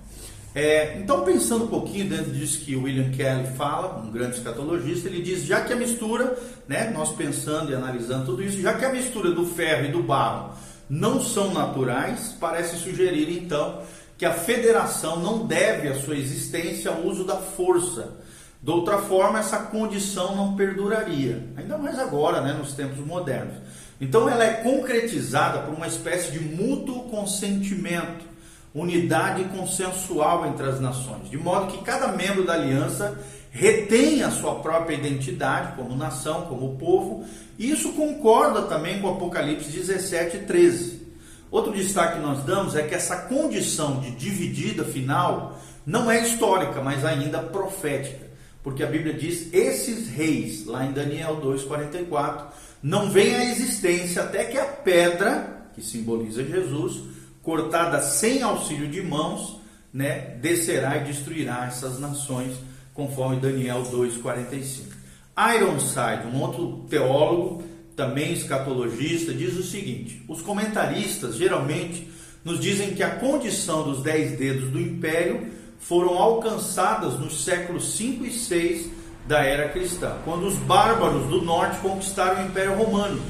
É, 0.55 0.99
então, 0.99 1.23
pensando 1.23 1.65
um 1.65 1.67
pouquinho 1.67 2.07
dentro 2.07 2.31
disso 2.31 2.63
que 2.63 2.75
William 2.75 3.09
Kelly 3.09 3.47
fala, 3.57 3.99
um 3.99 4.11
grande 4.11 4.37
escatologista, 4.37 5.09
ele 5.09 5.21
diz: 5.21 5.43
já 5.45 5.61
que 5.61 5.73
a 5.73 5.75
mistura, 5.75 6.37
né, 6.67 6.91
nós 6.91 7.11
pensando 7.11 7.71
e 7.71 7.75
analisando 7.75 8.25
tudo 8.25 8.43
isso, 8.43 8.61
já 8.61 8.75
que 8.75 8.85
a 8.85 8.91
mistura 8.91 9.31
do 9.31 9.45
ferro 9.47 9.85
e 9.85 9.91
do 9.91 10.03
barro 10.03 10.53
não 10.89 11.21
são 11.21 11.53
naturais, 11.53 12.35
parece 12.39 12.77
sugerir 12.77 13.31
então 13.31 13.81
que 14.17 14.25
a 14.25 14.33
federação 14.33 15.19
não 15.19 15.45
deve 15.45 15.87
a 15.87 15.99
sua 15.99 16.15
existência 16.15 16.91
ao 16.91 17.01
uso 17.01 17.23
da 17.23 17.37
força. 17.37 18.15
De 18.61 18.71
outra 18.71 18.99
forma, 18.99 19.39
essa 19.39 19.57
condição 19.57 20.35
não 20.35 20.55
perduraria, 20.55 21.43
ainda 21.57 21.77
mais 21.77 21.99
agora, 21.99 22.39
né, 22.41 22.53
nos 22.53 22.73
tempos 22.73 23.05
modernos. 23.05 23.55
Então, 23.99 24.29
ela 24.29 24.43
é 24.43 24.53
concretizada 24.63 25.59
por 25.59 25.73
uma 25.73 25.87
espécie 25.87 26.31
de 26.31 26.39
mútuo 26.39 27.09
consentimento 27.09 28.33
unidade 28.73 29.43
consensual 29.45 30.47
entre 30.47 30.67
as 30.67 30.79
nações, 30.79 31.29
de 31.29 31.37
modo 31.37 31.71
que 31.71 31.83
cada 31.83 32.07
membro 32.07 32.43
da 32.43 32.53
aliança 32.53 33.17
retém 33.53 34.23
a 34.23 34.31
sua 34.31 34.55
própria 34.55 34.95
identidade 34.95 35.75
como 35.75 35.95
nação, 35.95 36.47
como 36.47 36.75
povo, 36.75 37.23
isso 37.57 37.93
concorda 37.93 38.63
também 38.63 38.99
com 38.99 39.09
Apocalipse 39.09 39.69
17, 39.69 40.39
13. 40.39 41.03
Outro 41.51 41.71
destaque 41.71 42.15
que 42.15 42.25
nós 42.25 42.43
damos 42.43 42.75
é 42.75 42.81
que 42.81 42.95
essa 42.95 43.15
condição 43.15 43.99
de 43.99 44.09
dividida 44.09 44.83
final 44.83 45.61
não 45.85 46.09
é 46.09 46.23
histórica, 46.23 46.81
mas 46.81 47.05
ainda 47.05 47.39
profética. 47.39 48.23
porque 48.63 48.81
a 48.81 48.87
Bíblia 48.87 49.13
diz: 49.13 49.53
esses 49.53 50.07
reis, 50.07 50.65
lá 50.65 50.83
em 50.85 50.91
Daniel 50.91 51.39
2,44, 51.39 52.45
não 52.81 53.11
vêm 53.11 53.35
à 53.35 53.45
existência 53.45 54.23
até 54.23 54.45
que 54.45 54.57
a 54.57 54.65
pedra, 54.65 55.67
que 55.75 55.81
simboliza 55.81 56.43
Jesus, 56.43 57.03
cortada 57.43 58.01
sem 58.01 58.41
auxílio 58.41 58.87
de 58.87 59.01
mãos, 59.03 59.59
né, 59.93 60.37
descerá 60.41 60.97
e 60.97 61.03
destruirá 61.03 61.67
essas 61.67 61.99
nações, 61.99 62.55
conforme 62.93 63.39
Daniel 63.39 63.83
2,45. 63.83 64.93
Ironside, 65.35 66.27
um 66.27 66.41
outro 66.41 66.85
teólogo, 66.89 67.63
também 67.95 68.33
escatologista, 68.33 69.33
diz 69.33 69.57
o 69.57 69.63
seguinte: 69.63 70.23
os 70.27 70.41
comentaristas 70.41 71.35
geralmente 71.35 72.07
nos 72.43 72.59
dizem 72.59 72.93
que 72.93 73.03
a 73.03 73.15
condição 73.15 73.83
dos 73.83 74.03
dez 74.03 74.37
dedos 74.37 74.69
do 74.69 74.79
império 74.79 75.47
foram 75.79 76.17
alcançadas 76.17 77.19
nos 77.19 77.43
séculos 77.43 77.95
5 77.95 78.25
e 78.25 78.31
6 78.31 78.89
da 79.27 79.43
era 79.43 79.69
cristã, 79.69 80.17
quando 80.25 80.45
os 80.45 80.55
bárbaros 80.55 81.27
do 81.27 81.41
norte 81.41 81.79
conquistaram 81.79 82.43
o 82.43 82.47
Império 82.47 82.75
Romano. 82.75 83.21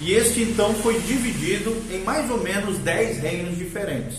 E 0.00 0.12
este 0.12 0.42
então 0.42 0.74
foi 0.74 0.98
dividido 1.00 1.70
em 1.90 2.02
mais 2.02 2.30
ou 2.30 2.42
menos 2.42 2.78
dez 2.78 3.18
reinos 3.18 3.56
diferentes. 3.56 4.18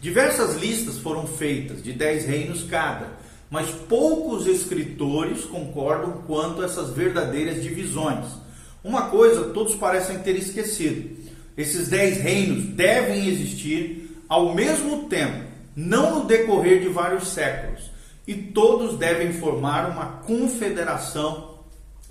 Diversas 0.00 0.56
listas 0.56 0.98
foram 0.98 1.26
feitas 1.26 1.82
de 1.82 1.92
dez 1.92 2.24
reinos 2.26 2.62
cada, 2.64 3.08
mas 3.50 3.70
poucos 3.70 4.46
escritores 4.46 5.44
concordam 5.44 6.22
quanto 6.26 6.62
a 6.62 6.64
essas 6.64 6.90
verdadeiras 6.90 7.62
divisões. 7.62 8.26
Uma 8.84 9.08
coisa 9.08 9.50
todos 9.50 9.74
parecem 9.74 10.18
ter 10.18 10.36
esquecido: 10.36 11.16
esses 11.56 11.88
dez 11.88 12.18
reinos 12.18 12.64
devem 12.74 13.26
existir 13.28 14.22
ao 14.28 14.54
mesmo 14.54 15.08
tempo, 15.08 15.44
não 15.74 16.18
no 16.20 16.24
decorrer 16.26 16.80
de 16.80 16.88
vários 16.88 17.28
séculos, 17.28 17.90
e 18.26 18.34
todos 18.34 18.98
devem 18.98 19.32
formar 19.32 19.90
uma 19.90 20.06
confederação 20.26 21.58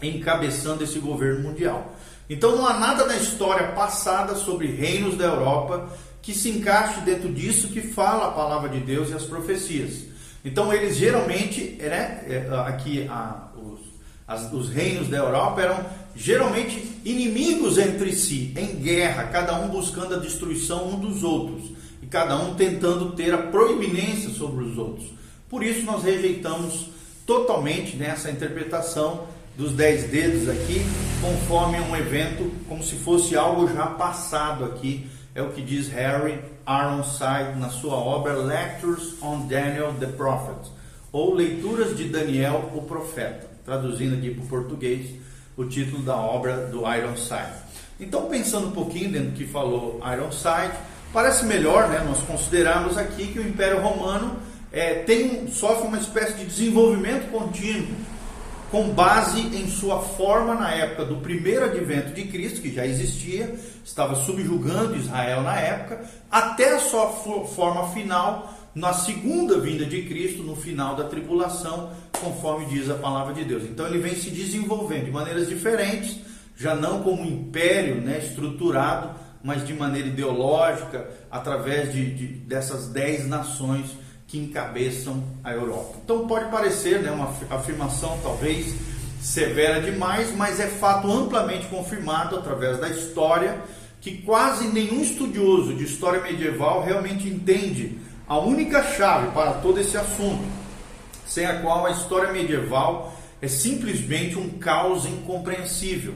encabeçando 0.01 0.83
esse 0.83 0.99
governo 0.99 1.47
mundial. 1.47 1.95
Então 2.29 2.55
não 2.55 2.67
há 2.67 2.73
nada 2.77 3.05
na 3.05 3.15
história 3.15 3.69
passada 3.69 4.35
sobre 4.35 4.67
reinos 4.67 5.15
da 5.15 5.25
Europa 5.25 5.89
que 6.21 6.33
se 6.33 6.49
encaixe 6.49 6.99
dentro 7.01 7.31
disso 7.31 7.69
que 7.69 7.81
fala 7.81 8.27
a 8.27 8.31
palavra 8.31 8.67
de 8.67 8.79
Deus 8.79 9.09
e 9.09 9.13
as 9.13 9.23
profecias. 9.23 10.16
Então 10.43 10.71
eles 10.73 10.97
geralmente, 10.97 11.77
né, 11.79 12.23
é, 12.27 12.47
aqui 12.65 13.07
a, 13.09 13.47
os, 13.55 13.79
as, 14.27 14.51
os 14.51 14.69
reinos 14.69 15.07
da 15.07 15.17
Europa 15.17 15.61
eram 15.61 15.85
geralmente 16.15 16.83
inimigos 17.05 17.77
entre 17.77 18.11
si, 18.13 18.53
em 18.57 18.75
guerra, 18.75 19.25
cada 19.25 19.59
um 19.59 19.69
buscando 19.69 20.15
a 20.15 20.19
destruição 20.19 20.89
um 20.89 20.99
dos 20.99 21.23
outros 21.23 21.71
e 22.01 22.07
cada 22.07 22.37
um 22.37 22.55
tentando 22.55 23.11
ter 23.11 23.33
a 23.33 23.37
proeminência 23.37 24.29
sobre 24.29 24.63
os 24.63 24.77
outros. 24.77 25.07
Por 25.49 25.63
isso 25.63 25.85
nós 25.85 26.03
rejeitamos 26.03 26.89
totalmente 27.25 27.95
nessa 27.95 28.29
né, 28.29 28.33
interpretação 28.33 29.27
dos 29.57 29.73
dez 29.73 30.09
dedos 30.09 30.47
aqui, 30.47 30.81
conforme 31.21 31.79
um 31.79 31.95
evento, 31.95 32.51
como 32.69 32.83
se 32.83 32.95
fosse 32.95 33.35
algo 33.35 33.67
já 33.73 33.87
passado 33.87 34.63
aqui. 34.65 35.07
É 35.37 35.41
o 35.43 35.49
que 35.49 35.61
diz 35.61 35.87
Harry 35.89 36.39
Ironside 36.67 37.59
na 37.59 37.69
sua 37.69 37.93
obra 37.93 38.33
Lectures 38.33 39.21
on 39.21 39.45
Daniel 39.45 39.93
the 39.99 40.07
Prophet, 40.07 40.71
ou 41.11 41.35
Leituras 41.35 41.95
de 41.95 42.05
Daniel 42.05 42.71
o 42.73 42.81
Profeta, 42.81 43.47
traduzindo 43.63 44.15
aqui 44.15 44.31
para 44.31 44.43
o 44.43 44.47
português 44.47 45.11
o 45.55 45.63
título 45.65 46.01
da 46.01 46.15
obra 46.15 46.65
do 46.65 46.91
Ironside. 46.91 47.53
Então, 47.99 48.25
pensando 48.25 48.69
um 48.69 48.71
pouquinho 48.71 49.11
dentro 49.11 49.29
do 49.29 49.37
que 49.37 49.45
falou 49.45 50.01
Ironside, 50.11 50.73
parece 51.13 51.45
melhor 51.45 51.87
né, 51.87 52.03
nós 52.03 52.17
considerarmos 52.23 52.97
aqui 52.97 53.27
que 53.27 53.37
o 53.37 53.47
Império 53.47 53.79
Romano 53.79 54.37
é, 54.71 55.03
tem, 55.03 55.47
sofre 55.51 55.87
uma 55.87 55.99
espécie 55.99 56.33
de 56.33 56.45
desenvolvimento 56.45 57.29
contínuo, 57.29 57.95
com 58.71 58.89
base 58.89 59.39
em 59.39 59.67
sua 59.69 59.99
forma 60.01 60.53
na 60.53 60.71
época 60.71 61.05
do 61.05 61.17
primeiro 61.17 61.65
advento 61.65 62.13
de 62.13 62.23
Cristo, 62.23 62.61
que 62.61 62.73
já 62.73 62.85
existia, 62.85 63.55
estava 63.83 64.15
subjugando 64.15 64.95
Israel 64.95 65.41
na 65.41 65.55
época, 65.55 66.05
até 66.29 66.75
a 66.75 66.79
sua 66.79 67.09
forma 67.45 67.89
final 67.89 68.53
na 68.75 68.93
segunda 68.93 69.59
vinda 69.59 69.85
de 69.85 70.03
Cristo, 70.03 70.43
no 70.43 70.55
final 70.55 70.95
da 70.95 71.05
tribulação, 71.05 71.91
conforme 72.21 72.65
diz 72.65 72.89
a 72.89 72.95
palavra 72.95 73.33
de 73.33 73.43
Deus. 73.43 73.63
Então 73.63 73.87
ele 73.87 73.97
vem 73.97 74.15
se 74.15 74.29
desenvolvendo 74.29 75.05
de 75.05 75.11
maneiras 75.11 75.47
diferentes, 75.47 76.19
já 76.55 76.75
não 76.75 77.01
como 77.01 77.23
um 77.23 77.25
império 77.25 77.95
né, 77.95 78.19
estruturado, 78.19 79.17
mas 79.43 79.65
de 79.65 79.73
maneira 79.73 80.07
ideológica, 80.09 81.09
através 81.31 81.91
de, 81.91 82.13
de 82.13 82.27
dessas 82.27 82.87
dez 82.89 83.27
nações 83.27 83.85
que 84.27 84.37
encabeçam 84.37 85.23
a 85.43 85.53
Europa. 85.53 85.95
Então 86.03 86.27
pode 86.27 86.51
parecer 86.51 87.01
né, 87.01 87.09
uma 87.09 87.33
afirmação 87.49 88.19
talvez 88.21 88.75
severa 89.21 89.81
demais, 89.81 90.35
mas 90.35 90.59
é 90.59 90.67
fato 90.67 91.11
amplamente 91.11 91.67
confirmado 91.67 92.35
através 92.35 92.77
da 92.79 92.89
história 92.89 93.61
que 94.01 94.17
quase 94.21 94.67
nenhum 94.67 95.01
estudioso 95.01 95.73
de 95.73 95.85
história 95.85 96.21
medieval 96.21 96.83
realmente 96.83 97.27
entende 97.27 97.97
a 98.27 98.37
única 98.37 98.83
chave 98.83 99.31
para 99.31 99.53
todo 99.53 99.79
esse 99.79 99.97
assunto, 99.97 100.43
sem 101.25 101.45
a 101.45 101.61
qual 101.61 101.85
a 101.85 101.91
história 101.91 102.31
medieval 102.31 103.17
é 103.41 103.47
simplesmente 103.47 104.37
um 104.37 104.49
caos 104.59 105.05
incompreensível. 105.05 106.13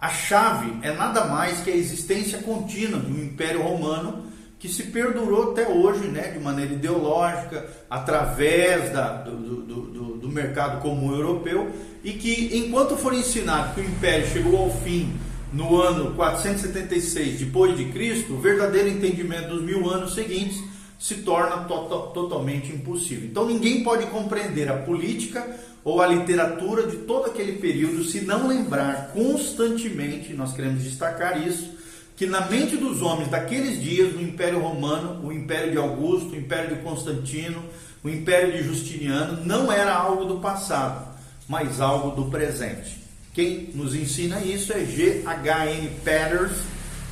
A 0.00 0.10
chave 0.10 0.70
é 0.82 0.92
nada 0.92 1.24
mais 1.24 1.60
que 1.60 1.70
a 1.70 1.76
existência 1.76 2.38
contínua 2.38 3.00
um 3.00 3.22
império 3.24 3.62
romano 3.62 4.26
que 4.64 4.70
se 4.70 4.84
perdurou 4.84 5.52
até 5.52 5.68
hoje, 5.68 6.08
né, 6.08 6.28
de 6.28 6.38
maneira 6.38 6.72
ideológica, 6.72 7.66
através 7.90 8.90
da, 8.94 9.12
do, 9.18 9.36
do, 9.36 9.80
do, 9.82 10.16
do, 10.16 10.28
mercado 10.30 10.80
comum 10.80 11.14
europeu, 11.14 11.70
e 12.02 12.14
que, 12.14 12.56
enquanto 12.56 12.96
for 12.96 13.12
ensinado 13.12 13.74
que 13.74 13.82
o 13.82 13.84
império 13.84 14.26
chegou 14.26 14.56
ao 14.56 14.70
fim 14.70 15.12
no 15.52 15.82
ano 15.82 16.14
476 16.14 17.40
depois 17.40 17.76
de 17.76 17.84
Cristo, 17.92 18.32
o 18.32 18.40
verdadeiro 18.40 18.88
entendimento 18.88 19.48
dos 19.48 19.62
mil 19.62 19.86
anos 19.90 20.14
seguintes 20.14 20.58
se 20.98 21.16
torna 21.16 21.64
to 21.64 22.10
totalmente 22.14 22.72
impossível. 22.72 23.26
Então, 23.26 23.44
ninguém 23.44 23.84
pode 23.84 24.06
compreender 24.06 24.70
a 24.70 24.78
política 24.78 25.46
ou 25.84 26.00
a 26.00 26.06
literatura 26.06 26.86
de 26.86 26.96
todo 26.96 27.26
aquele 27.26 27.58
período 27.58 28.02
se 28.02 28.22
não 28.22 28.48
lembrar 28.48 29.10
constantemente, 29.12 30.32
nós 30.32 30.54
queremos 30.54 30.82
destacar 30.82 31.46
isso, 31.46 31.83
que 32.16 32.26
na 32.26 32.42
mente 32.42 32.76
dos 32.76 33.02
homens 33.02 33.28
daqueles 33.28 33.82
dias, 33.82 34.14
no 34.14 34.22
Império 34.22 34.60
Romano, 34.60 35.26
o 35.26 35.32
Império 35.32 35.72
de 35.72 35.78
Augusto, 35.78 36.30
o 36.30 36.36
Império 36.36 36.76
de 36.76 36.82
Constantino, 36.82 37.62
o 38.02 38.08
Império 38.08 38.52
de 38.52 38.62
Justiniano, 38.62 39.44
não 39.44 39.72
era 39.72 39.94
algo 39.94 40.24
do 40.24 40.38
passado, 40.38 41.08
mas 41.48 41.80
algo 41.80 42.10
do 42.10 42.30
presente. 42.30 43.02
Quem 43.32 43.70
nos 43.74 43.94
ensina 43.94 44.40
isso 44.40 44.72
é 44.72 44.84
G. 44.84 45.22
H. 45.26 45.66
N. 45.66 45.88
Peters, 46.04 46.52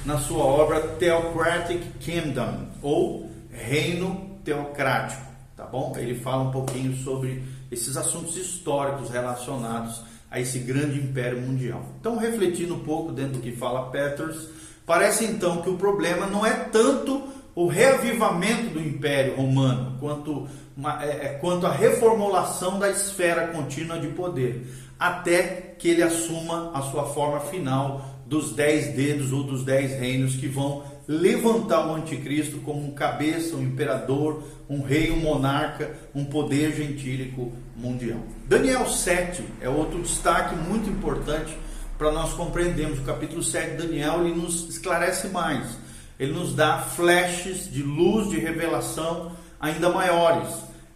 na 0.06 0.18
sua 0.18 0.44
obra 0.44 0.80
Theocratic 0.80 1.82
Kingdom, 1.98 2.68
ou 2.80 3.28
Reino 3.50 4.38
Teocrático, 4.44 5.22
tá 5.56 5.64
bom? 5.64 5.94
Ele 5.96 6.14
fala 6.14 6.44
um 6.44 6.50
pouquinho 6.52 6.96
sobre 6.98 7.42
esses 7.70 7.96
assuntos 7.96 8.36
históricos 8.36 9.10
relacionados 9.10 10.00
a 10.30 10.40
esse 10.40 10.60
grande 10.60 10.98
império 10.98 11.40
mundial. 11.40 11.84
Então, 12.00 12.16
refletindo 12.16 12.74
um 12.74 12.80
pouco 12.80 13.12
dentro 13.12 13.34
do 13.34 13.40
que 13.40 13.52
fala 13.52 13.90
Peters, 13.90 14.48
Parece 14.92 15.24
então 15.24 15.62
que 15.62 15.70
o 15.70 15.78
problema 15.78 16.26
não 16.26 16.44
é 16.44 16.52
tanto 16.52 17.22
o 17.54 17.66
reavivamento 17.66 18.74
do 18.74 18.78
Império 18.78 19.34
Romano, 19.36 19.96
quanto, 19.98 20.46
uma, 20.76 21.02
é, 21.02 21.08
é, 21.08 21.28
quanto 21.40 21.66
a 21.66 21.72
reformulação 21.72 22.78
da 22.78 22.90
esfera 22.90 23.46
contínua 23.46 23.98
de 23.98 24.08
poder, 24.08 24.66
até 25.00 25.74
que 25.78 25.88
ele 25.88 26.02
assuma 26.02 26.72
a 26.74 26.82
sua 26.82 27.06
forma 27.06 27.40
final 27.40 28.04
dos 28.26 28.52
dez 28.52 28.94
dedos 28.94 29.32
ou 29.32 29.44
dos 29.44 29.64
dez 29.64 29.98
reinos 29.98 30.36
que 30.36 30.46
vão 30.46 30.84
levantar 31.08 31.86
o 31.86 31.94
anticristo 31.94 32.58
como 32.58 32.86
um 32.86 32.92
cabeça, 32.92 33.56
um 33.56 33.62
imperador, 33.62 34.42
um 34.68 34.82
rei, 34.82 35.10
um 35.10 35.20
monarca, 35.20 35.90
um 36.14 36.26
poder 36.26 36.70
gentílico 36.76 37.50
mundial. 37.74 38.20
Daniel 38.46 38.86
7 38.86 39.42
é 39.58 39.70
outro 39.70 40.02
destaque 40.02 40.54
muito 40.54 40.90
importante 40.90 41.56
para 42.02 42.10
nós 42.10 42.32
compreendermos. 42.32 42.98
O 42.98 43.02
capítulo 43.02 43.44
7 43.44 43.76
de 43.76 43.86
Daniel 43.86 44.26
ele 44.26 44.34
nos 44.34 44.68
esclarece 44.68 45.28
mais. 45.28 45.78
Ele 46.18 46.32
nos 46.32 46.52
dá 46.52 46.78
flashes 46.78 47.70
de 47.70 47.80
luz, 47.80 48.28
de 48.28 48.40
revelação 48.40 49.30
ainda 49.60 49.88
maiores. 49.88 50.48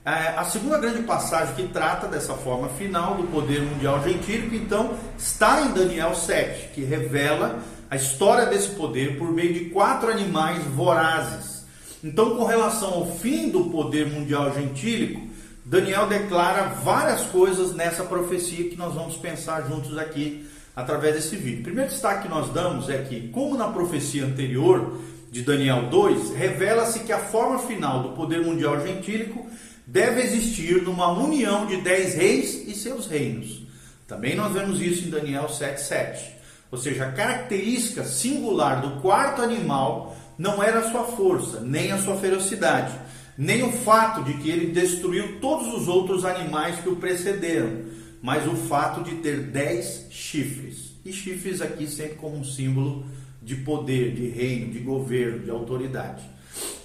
É, 0.04 0.34
a 0.36 0.42
segunda 0.44 0.78
grande 0.78 1.04
passagem 1.04 1.54
que 1.54 1.68
trata 1.68 2.08
dessa 2.08 2.34
forma 2.34 2.68
final 2.70 3.14
do 3.14 3.22
poder 3.28 3.62
mundial 3.62 4.02
gentílico, 4.02 4.54
então, 4.56 4.94
está 5.16 5.62
em 5.62 5.72
Daniel 5.72 6.12
7, 6.12 6.70
que 6.74 6.82
revela 6.82 7.60
a 7.88 7.94
história 7.94 8.46
desse 8.46 8.70
poder 8.70 9.16
por 9.16 9.30
meio 9.30 9.54
de 9.54 9.66
quatro 9.66 10.10
animais 10.10 10.64
vorazes. 10.64 11.64
Então, 12.02 12.36
com 12.36 12.44
relação 12.44 12.92
ao 12.94 13.12
fim 13.12 13.48
do 13.48 13.66
poder 13.66 14.06
mundial 14.06 14.52
gentílico, 14.52 15.20
Daniel 15.64 16.08
declara 16.08 16.64
várias 16.84 17.22
coisas 17.26 17.72
nessa 17.74 18.02
profecia 18.02 18.68
que 18.68 18.76
nós 18.76 18.94
vamos 18.94 19.16
pensar 19.16 19.68
juntos 19.68 19.96
aqui 19.98 20.46
através 20.76 21.14
desse 21.14 21.34
vídeo. 21.34 21.60
O 21.60 21.64
primeiro 21.64 21.90
destaque 21.90 22.24
que 22.24 22.28
nós 22.28 22.52
damos 22.52 22.90
é 22.90 22.98
que, 22.98 23.28
como 23.28 23.56
na 23.56 23.68
profecia 23.68 24.26
anterior 24.26 25.00
de 25.30 25.42
Daniel 25.42 25.88
2, 25.88 26.34
revela-se 26.34 27.00
que 27.00 27.12
a 27.12 27.18
forma 27.18 27.58
final 27.60 28.02
do 28.02 28.10
poder 28.10 28.42
mundial 28.42 28.86
gentílico 28.86 29.46
deve 29.86 30.20
existir 30.20 30.82
numa 30.82 31.10
união 31.10 31.64
de 31.64 31.78
dez 31.78 32.14
reis 32.14 32.68
e 32.68 32.74
seus 32.74 33.06
reinos. 33.06 33.66
Também 34.06 34.36
nós 34.36 34.52
vemos 34.52 34.80
isso 34.80 35.06
em 35.06 35.10
Daniel 35.10 35.46
7,7. 35.46 36.36
Ou 36.70 36.78
seja, 36.78 37.06
a 37.06 37.12
característica 37.12 38.04
singular 38.04 38.82
do 38.82 39.00
quarto 39.00 39.40
animal 39.40 40.16
não 40.36 40.62
era 40.62 40.80
a 40.80 40.90
sua 40.90 41.04
força, 41.04 41.60
nem 41.60 41.92
a 41.92 41.98
sua 41.98 42.16
ferocidade, 42.16 42.92
nem 43.38 43.62
o 43.62 43.72
fato 43.72 44.22
de 44.24 44.34
que 44.34 44.50
ele 44.50 44.72
destruiu 44.72 45.40
todos 45.40 45.72
os 45.72 45.88
outros 45.88 46.24
animais 46.24 46.78
que 46.80 46.88
o 46.88 46.96
precederam, 46.96 47.84
mas 48.22 48.46
o 48.46 48.54
fato 48.54 49.02
de 49.02 49.16
ter 49.16 49.42
dez 49.42 50.06
chifres. 50.10 50.94
E 51.04 51.12
chifres 51.12 51.60
aqui 51.60 51.86
sempre 51.86 52.16
como 52.16 52.36
um 52.36 52.44
símbolo 52.44 53.06
de 53.42 53.56
poder, 53.56 54.12
de 54.14 54.28
reino, 54.28 54.72
de 54.72 54.80
governo, 54.80 55.44
de 55.44 55.50
autoridade. 55.50 56.24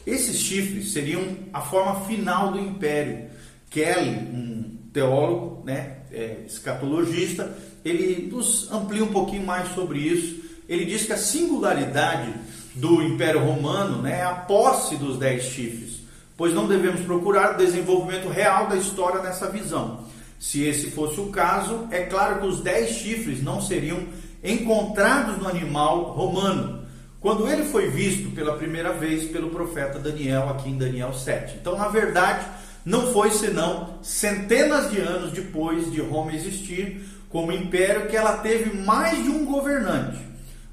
Esses 0.06 0.38
chifres 0.38 0.92
seriam 0.92 1.24
a 1.54 1.62
forma 1.62 2.02
final 2.02 2.52
do 2.52 2.60
império. 2.60 3.30
Kelly, 3.70 4.10
um 4.10 4.78
teólogo, 4.94 5.64
né, 5.66 5.98
é, 6.12 6.44
escatologista, 6.46 7.56
ele 7.84 8.30
nos 8.32 8.72
amplia 8.72 9.04
um 9.04 9.12
pouquinho 9.12 9.46
mais 9.46 9.70
sobre 9.74 10.00
isso. 10.00 10.42
Ele 10.68 10.86
diz 10.86 11.06
que 11.06 11.14
a 11.14 11.18
singularidade 11.18 12.34
do 12.76 13.02
Império 13.02 13.44
Romano 13.44 14.02
né, 14.02 14.20
é 14.20 14.24
a 14.24 14.34
posse 14.34 14.96
dos 14.96 15.18
dez 15.18 15.44
chifres, 15.44 16.02
pois 16.38 16.54
não 16.54 16.68
devemos 16.68 17.02
procurar 17.02 17.56
o 17.56 17.58
desenvolvimento 17.58 18.30
real 18.30 18.68
da 18.68 18.76
história 18.76 19.22
nessa 19.22 19.50
visão. 19.50 20.01
Se 20.42 20.64
esse 20.64 20.90
fosse 20.90 21.20
o 21.20 21.28
caso, 21.28 21.88
é 21.92 22.00
claro 22.00 22.40
que 22.40 22.48
os 22.48 22.62
dez 22.62 22.96
chifres 22.96 23.44
não 23.44 23.62
seriam 23.62 24.00
encontrados 24.44 25.38
no 25.38 25.48
animal 25.48 26.14
romano, 26.14 26.82
quando 27.20 27.48
ele 27.48 27.66
foi 27.66 27.92
visto 27.92 28.32
pela 28.32 28.58
primeira 28.58 28.92
vez 28.92 29.26
pelo 29.26 29.52
profeta 29.52 30.00
Daniel, 30.00 30.50
aqui 30.50 30.68
em 30.68 30.80
Daniel 30.80 31.14
7. 31.14 31.58
Então, 31.62 31.78
na 31.78 31.90
verdade, 31.90 32.44
não 32.84 33.14
foi 33.14 33.30
senão 33.30 34.00
centenas 34.02 34.90
de 34.90 35.00
anos 35.00 35.32
depois 35.32 35.92
de 35.92 36.02
Roma 36.02 36.34
existir 36.34 37.06
como 37.30 37.52
império 37.52 38.08
que 38.08 38.18
ela 38.18 38.38
teve 38.38 38.76
mais 38.76 39.24
de 39.24 39.30
um 39.30 39.46
governante. 39.46 40.18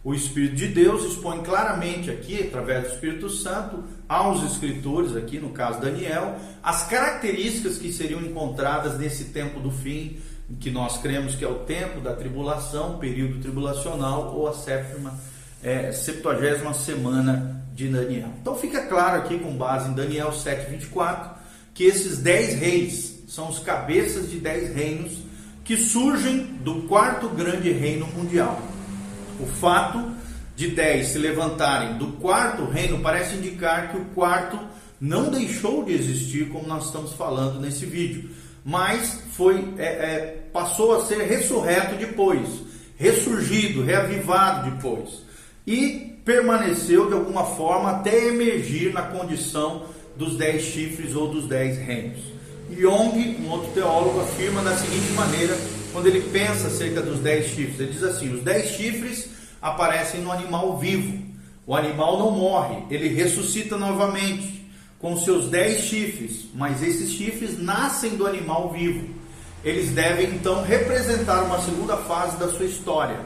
O 0.09 0.15
Espírito 0.15 0.55
de 0.55 0.69
Deus 0.69 1.05
expõe 1.05 1.43
claramente 1.43 2.11
aqui, 2.11 2.43
através 2.43 2.85
do 2.85 2.95
Espírito 2.95 3.29
Santo, 3.29 3.85
aos 4.09 4.43
escritores, 4.43 5.15
aqui 5.15 5.39
no 5.39 5.51
caso 5.51 5.83
Daniel, 5.83 6.35
as 6.63 6.85
características 6.85 7.77
que 7.77 7.93
seriam 7.93 8.23
encontradas 8.23 8.99
nesse 8.99 9.25
tempo 9.25 9.61
do 9.61 9.71
fim, 9.71 10.17
que 10.61 10.71
nós 10.71 10.97
cremos 10.97 11.35
que 11.35 11.45
é 11.45 11.47
o 11.47 11.57
tempo 11.57 12.01
da 12.01 12.15
tribulação, 12.15 12.97
período 12.97 13.39
tribulacional 13.43 14.35
ou 14.35 14.49
a 14.49 14.55
sétima, 14.55 15.13
é, 15.63 15.93
70 15.93 16.73
semana 16.73 17.63
de 17.75 17.87
Daniel. 17.89 18.31
Então 18.41 18.57
fica 18.57 18.87
claro 18.87 19.21
aqui, 19.21 19.39
com 19.39 19.55
base 19.59 19.91
em 19.91 19.95
Daniel 19.95 20.31
7,24, 20.31 21.33
que 21.75 21.85
esses 21.85 22.17
dez 22.17 22.59
reis 22.59 23.25
são 23.29 23.51
os 23.51 23.59
cabeças 23.59 24.31
de 24.31 24.41
dez 24.41 24.75
reinos 24.75 25.19
que 25.63 25.77
surgem 25.77 26.45
do 26.65 26.89
quarto 26.89 27.29
grande 27.29 27.71
reino 27.71 28.07
mundial. 28.07 28.59
O 29.41 29.47
fato 29.47 30.13
de 30.57 30.69
dez 30.69 31.09
se 31.09 31.19
levantarem 31.19 31.99
do 31.99 32.09
quarto 32.13 32.65
reino 32.65 32.99
parece 33.01 33.37
indicar 33.37 33.91
que 33.91 33.97
o 33.97 34.05
quarto 34.07 34.59
não 35.01 35.31
deixou 35.31 35.85
de 35.85 35.93
existir, 35.93 36.49
como 36.49 36.67
nós 36.67 36.87
estamos 36.87 37.13
falando 37.13 37.61
nesse 37.61 37.87
vídeo, 37.87 38.31
mas 38.65 39.21
foi 39.33 39.75
é, 39.79 39.85
é, 39.85 40.39
passou 40.53 40.97
a 40.97 41.07
ser 41.07 41.23
ressurreto 41.23 41.95
depois, 41.95 42.49
ressurgido, 42.97 43.85
reavivado 43.85 44.71
depois, 44.73 45.23
e 45.67 46.19
permaneceu 46.25 47.07
de 47.07 47.15
alguma 47.15 47.45
forma 47.45 47.91
até 47.93 48.27
emergir 48.27 48.93
na 48.93 49.03
condição 49.03 49.85
dos 50.17 50.37
dez 50.37 50.65
chifres 50.65 51.15
ou 51.15 51.29
dos 51.29 51.47
dez 51.47 51.79
reinos. 51.79 52.21
Jung, 52.77 53.37
um 53.41 53.49
outro 53.49 53.71
teólogo, 53.73 54.21
afirma 54.21 54.61
da 54.63 54.77
seguinte 54.77 55.13
maneira, 55.13 55.57
quando 55.99 56.07
ele 56.07 56.31
pensa 56.31 56.69
acerca 56.69 57.03
dos 57.03 57.19
dez 57.19 57.47
chifres, 57.47 57.81
ele 57.81 57.91
diz 57.91 58.05
assim: 58.05 58.33
os 58.33 58.41
dez 58.45 58.71
chifres 58.71 59.31
aparecem 59.61 60.21
no 60.21 60.31
animal 60.31 60.79
vivo. 60.79 61.27
O 61.67 61.75
animal 61.75 62.21
não 62.21 62.31
morre, 62.31 62.85
ele 62.89 63.09
ressuscita 63.09 63.77
novamente 63.77 64.65
com 65.01 65.17
seus 65.17 65.51
dez 65.51 65.81
chifres, 65.81 66.47
mas 66.55 66.85
esses 66.85 67.11
chifres 67.11 67.61
nascem 67.61 68.17
do 68.17 68.29
animal 68.29 68.71
vivo. 68.71 69.09
Eles 69.65 69.91
devem 69.91 70.29
então 70.31 70.63
representar 70.63 71.43
uma 71.43 71.61
segunda 71.61 71.97
fase 71.97 72.37
da 72.37 72.49
sua 72.49 72.67
história, 72.67 73.19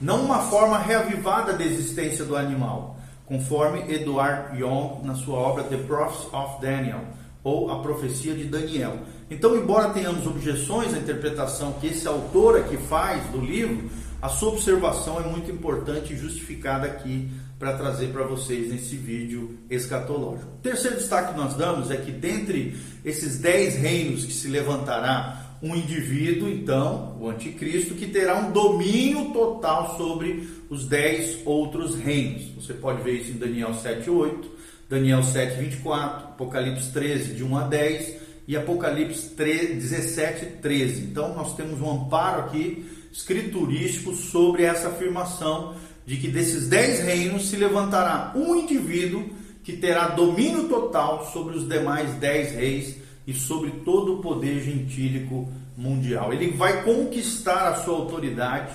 não 0.00 0.24
uma 0.24 0.48
forma 0.48 0.78
reavivada 0.78 1.52
da 1.54 1.64
existência 1.64 2.24
do 2.24 2.36
animal, 2.36 2.96
conforme 3.26 3.92
Edward 3.92 4.56
Young 4.56 5.00
na 5.02 5.16
sua 5.16 5.36
obra 5.36 5.64
The 5.64 5.78
Prophets 5.78 6.32
of 6.32 6.62
Daniel, 6.62 7.00
ou 7.42 7.70
A 7.70 7.80
Profecia 7.80 8.34
de 8.34 8.44
Daniel. 8.44 8.98
Então, 9.30 9.56
embora 9.56 9.90
tenhamos 9.90 10.26
objeções 10.26 10.92
à 10.94 10.98
interpretação 10.98 11.72
que 11.74 11.86
esse 11.86 12.06
autor 12.06 12.58
aqui 12.58 12.76
faz 12.76 13.24
do 13.30 13.40
livro, 13.40 13.88
a 14.20 14.28
sua 14.28 14.50
observação 14.50 15.18
é 15.18 15.26
muito 15.26 15.50
importante 15.50 16.12
e 16.12 16.16
justificada 16.16 16.86
aqui 16.86 17.30
para 17.58 17.76
trazer 17.76 18.08
para 18.08 18.24
vocês 18.24 18.70
nesse 18.70 18.96
vídeo 18.96 19.58
escatológico. 19.70 20.50
O 20.58 20.62
terceiro 20.62 20.96
destaque 20.96 21.32
que 21.32 21.38
nós 21.38 21.54
damos 21.54 21.90
é 21.90 21.96
que 21.96 22.10
dentre 22.10 22.76
esses 23.04 23.38
dez 23.38 23.76
reinos 23.76 24.24
que 24.24 24.32
se 24.32 24.48
levantará 24.48 25.58
um 25.62 25.76
indivíduo, 25.76 26.48
então, 26.48 27.16
o 27.20 27.28
anticristo, 27.28 27.94
que 27.94 28.06
terá 28.06 28.38
um 28.38 28.50
domínio 28.50 29.30
total 29.32 29.96
sobre 29.96 30.48
os 30.70 30.86
dez 30.86 31.38
outros 31.44 31.94
reinos. 31.94 32.44
Você 32.56 32.72
pode 32.72 33.02
ver 33.02 33.20
isso 33.20 33.32
em 33.32 33.38
Daniel 33.38 33.70
7,8, 33.72 34.44
Daniel 34.90 35.20
7,24, 35.20 36.32
Apocalipse 36.32 36.90
13, 36.90 37.34
de 37.34 37.44
1 37.44 37.56
a 37.56 37.62
10 37.68 38.14
e 38.48 38.56
Apocalipse 38.56 39.30
13, 39.36 39.74
17, 39.74 40.46
13. 40.60 41.02
Então, 41.02 41.32
nós 41.32 41.54
temos 41.54 41.80
um 41.80 41.88
amparo 41.88 42.40
aqui 42.40 42.90
escriturístico 43.12 44.12
sobre 44.16 44.64
essa 44.64 44.88
afirmação 44.88 45.76
de 46.04 46.16
que 46.16 46.26
desses 46.26 46.66
dez 46.68 47.04
reinos 47.04 47.48
se 47.48 47.54
levantará 47.54 48.32
um 48.34 48.56
indivíduo 48.56 49.30
que 49.62 49.76
terá 49.76 50.08
domínio 50.08 50.68
total 50.68 51.30
sobre 51.32 51.56
os 51.56 51.68
demais 51.68 52.12
dez 52.14 52.52
reis 52.52 52.96
e 53.24 53.32
sobre 53.32 53.70
todo 53.84 54.16
o 54.16 54.20
poder 54.20 54.60
gentílico 54.60 55.48
mundial. 55.76 56.32
Ele 56.32 56.50
vai 56.50 56.82
conquistar 56.82 57.68
a 57.68 57.76
sua 57.76 57.94
autoridade. 57.94 58.72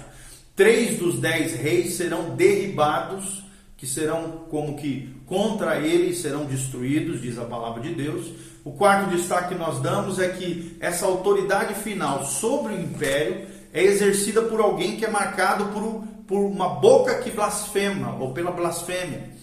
Três 0.55 0.97
dos 0.97 1.19
dez 1.19 1.55
reis 1.55 1.95
serão 1.95 2.37
derribados, 2.37 3.43
que 3.77 3.85
serão 3.85 4.45
como 4.49 4.77
que 4.77 5.13
contra 5.25 5.79
ele 5.79 6.15
serão 6.15 6.45
destruídos, 6.45 7.21
diz 7.21 7.37
a 7.37 7.45
palavra 7.45 7.81
de 7.81 7.93
Deus. 7.93 8.27
O 8.63 8.71
quarto 8.71 9.09
destaque 9.15 9.49
que 9.49 9.55
nós 9.55 9.81
damos 9.81 10.19
é 10.19 10.29
que 10.29 10.77
essa 10.79 11.05
autoridade 11.05 11.73
final 11.75 12.25
sobre 12.25 12.73
o 12.73 12.81
império 12.81 13.47
é 13.73 13.83
exercida 13.83 14.41
por 14.41 14.59
alguém 14.59 14.97
que 14.97 15.05
é 15.05 15.09
marcado 15.09 15.65
por, 15.65 16.03
por 16.25 16.39
uma 16.39 16.69
boca 16.69 17.19
que 17.19 17.31
blasfema, 17.31 18.15
ou 18.19 18.33
pela 18.33 18.51
blasfêmia 18.51 19.35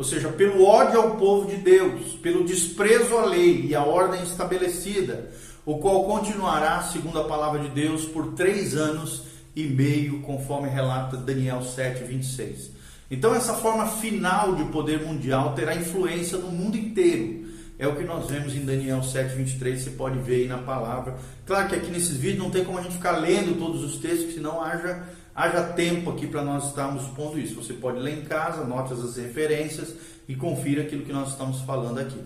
ou 0.00 0.04
seja, 0.04 0.30
pelo 0.30 0.64
ódio 0.64 0.98
ao 0.98 1.16
povo 1.16 1.46
de 1.46 1.56
Deus, 1.56 2.14
pelo 2.22 2.42
desprezo 2.42 3.18
à 3.18 3.26
lei 3.26 3.66
e 3.66 3.74
à 3.74 3.84
ordem 3.84 4.22
estabelecida, 4.22 5.30
o 5.66 5.76
qual 5.76 6.04
continuará, 6.04 6.82
segundo 6.84 7.20
a 7.20 7.24
palavra 7.24 7.60
de 7.60 7.68
Deus, 7.68 8.06
por 8.06 8.32
três 8.32 8.74
anos 8.74 9.24
e 9.54 9.64
meio, 9.64 10.22
conforme 10.22 10.70
relata 10.70 11.18
Daniel 11.18 11.62
7, 11.62 12.04
26. 12.04 12.70
Então, 13.10 13.34
essa 13.34 13.54
forma 13.54 13.86
final 13.86 14.54
de 14.54 14.64
poder 14.66 15.04
mundial 15.04 15.54
terá 15.54 15.74
influência 15.74 16.38
no 16.38 16.50
mundo 16.50 16.76
inteiro. 16.76 17.48
É 17.78 17.88
o 17.88 17.96
que 17.96 18.04
nós 18.04 18.28
vemos 18.30 18.54
em 18.54 18.64
Daniel 18.64 19.02
7, 19.02 19.34
23, 19.34 19.82
você 19.82 19.90
pode 19.90 20.18
ver 20.18 20.42
aí 20.42 20.46
na 20.46 20.58
palavra. 20.58 21.16
Claro 21.46 21.68
que 21.68 21.74
aqui 21.74 21.90
nesses 21.90 22.16
vídeos 22.16 22.38
não 22.38 22.50
tem 22.50 22.64
como 22.64 22.78
a 22.78 22.82
gente 22.82 22.94
ficar 22.94 23.12
lendo 23.12 23.58
todos 23.58 23.82
os 23.82 23.96
textos, 23.96 24.34
senão 24.34 24.62
haja 24.62 25.02
haja 25.34 25.62
tempo 25.62 26.10
aqui 26.10 26.26
para 26.26 26.44
nós 26.44 26.68
estarmos 26.68 27.04
expondo 27.04 27.38
isso. 27.38 27.54
Você 27.54 27.72
pode 27.72 27.98
ler 27.98 28.18
em 28.18 28.22
casa, 28.22 28.62
anote 28.62 28.92
as 28.92 29.16
referências 29.16 29.94
e 30.28 30.34
confira 30.34 30.82
aquilo 30.82 31.04
que 31.04 31.12
nós 31.12 31.30
estamos 31.30 31.60
falando 31.62 31.98
aqui. 31.98 32.18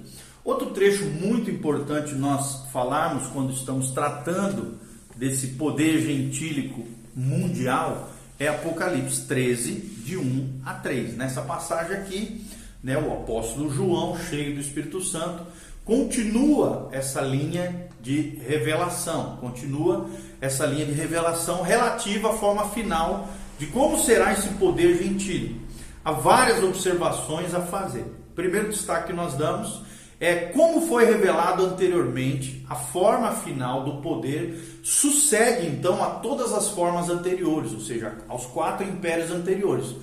Outro 0.45 0.71
trecho 0.71 1.05
muito 1.05 1.51
importante 1.51 2.15
nós 2.15 2.67
falarmos 2.73 3.29
quando 3.29 3.53
estamos 3.53 3.93
tratando 3.93 4.79
desse 5.17 5.49
poder 5.49 6.01
gentílico 6.01 6.85
mundial 7.15 8.11
é 8.39 8.49
Apocalipse 8.49 9.23
13, 9.27 9.73
de 10.05 10.17
1 10.17 10.61
a 10.65 10.75
3. 10.75 11.17
Nessa 11.17 11.43
passagem 11.43 11.97
aqui, 11.97 12.45
né, 12.83 12.99
o 12.99 13.13
apóstolo 13.13 13.73
João, 13.73 14.19
cheio 14.19 14.55
do 14.55 14.61
Espírito 14.61 15.01
Santo, 15.01 15.47
continua 15.85 16.89
essa 16.93 17.21
linha 17.21 17.89
de 18.01 18.39
revelação, 18.47 19.37
continua 19.37 20.09
essa 20.41 20.67
linha 20.67 20.87
de 20.87 20.93
revelação 20.93 21.63
relativa 21.63 22.31
à 22.31 22.33
forma 22.35 22.69
final 22.71 23.29
de 23.59 23.67
como 23.67 23.99
será 23.99 24.33
esse 24.33 24.49
poder 24.55 25.03
gentil. 25.03 25.57
Há 26.05 26.13
várias 26.13 26.63
observações 26.63 27.55
a 27.55 27.61
fazer. 27.61 28.03
O 28.03 28.35
primeiro 28.35 28.69
destaque 28.69 29.09
que 29.09 29.13
nós 29.13 29.35
damos 29.35 29.83
é 30.21 30.35
como 30.35 30.87
foi 30.87 31.05
revelado 31.05 31.65
anteriormente, 31.65 32.65
a 32.69 32.75
forma 32.75 33.33
final 33.33 33.85
do 33.85 34.01
poder 34.01 34.81
sucede 34.83 35.67
então 35.67 36.03
a 36.03 36.11
todas 36.11 36.53
as 36.53 36.69
formas 36.69 37.11
anteriores, 37.11 37.73
ou 37.73 37.81
seja, 37.81 38.17
aos 38.29 38.47
quatro 38.47 38.87
impérios 38.87 39.31
anteriores, 39.31 39.95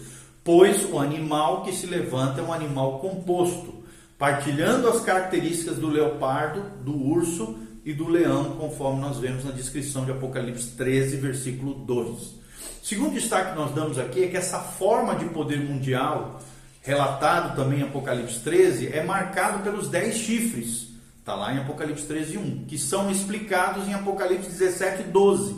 pois 0.43 0.83
o 0.91 0.99
animal 0.99 1.63
que 1.63 1.73
se 1.73 1.85
levanta 1.85 2.41
é 2.41 2.43
um 2.43 2.53
animal 2.53 2.99
composto 2.99 3.81
partilhando 4.21 4.87
as 4.87 5.01
características 5.01 5.77
do 5.77 5.87
leopardo, 5.87 6.61
do 6.83 6.95
urso 6.95 7.57
e 7.83 7.91
do 7.91 8.07
leão, 8.07 8.51
conforme 8.51 9.01
nós 9.01 9.17
vemos 9.17 9.43
na 9.43 9.49
descrição 9.49 10.05
de 10.05 10.11
Apocalipse 10.11 10.75
13, 10.77 11.17
versículo 11.17 11.73
2. 11.73 12.35
Segundo 12.83 13.13
destaque 13.13 13.51
que 13.51 13.57
nós 13.57 13.73
damos 13.73 13.97
aqui 13.97 14.23
é 14.23 14.27
que 14.27 14.37
essa 14.37 14.59
forma 14.59 15.15
de 15.15 15.25
poder 15.25 15.59
mundial, 15.59 16.39
relatado 16.81 17.55
também 17.55 17.79
em 17.79 17.83
Apocalipse 17.83 18.39
13, 18.39 18.87
é 18.87 19.03
marcado 19.03 19.63
pelos 19.63 19.87
dez 19.87 20.17
chifres. 20.17 20.89
Está 21.19 21.35
lá 21.35 21.53
em 21.53 21.59
Apocalipse 21.59 22.05
13, 22.05 22.37
1, 22.37 22.65
que 22.65 22.77
são 22.77 23.11
explicados 23.11 23.87
em 23.87 23.93
Apocalipse 23.93 24.49
17, 24.49 25.03
12, 25.03 25.55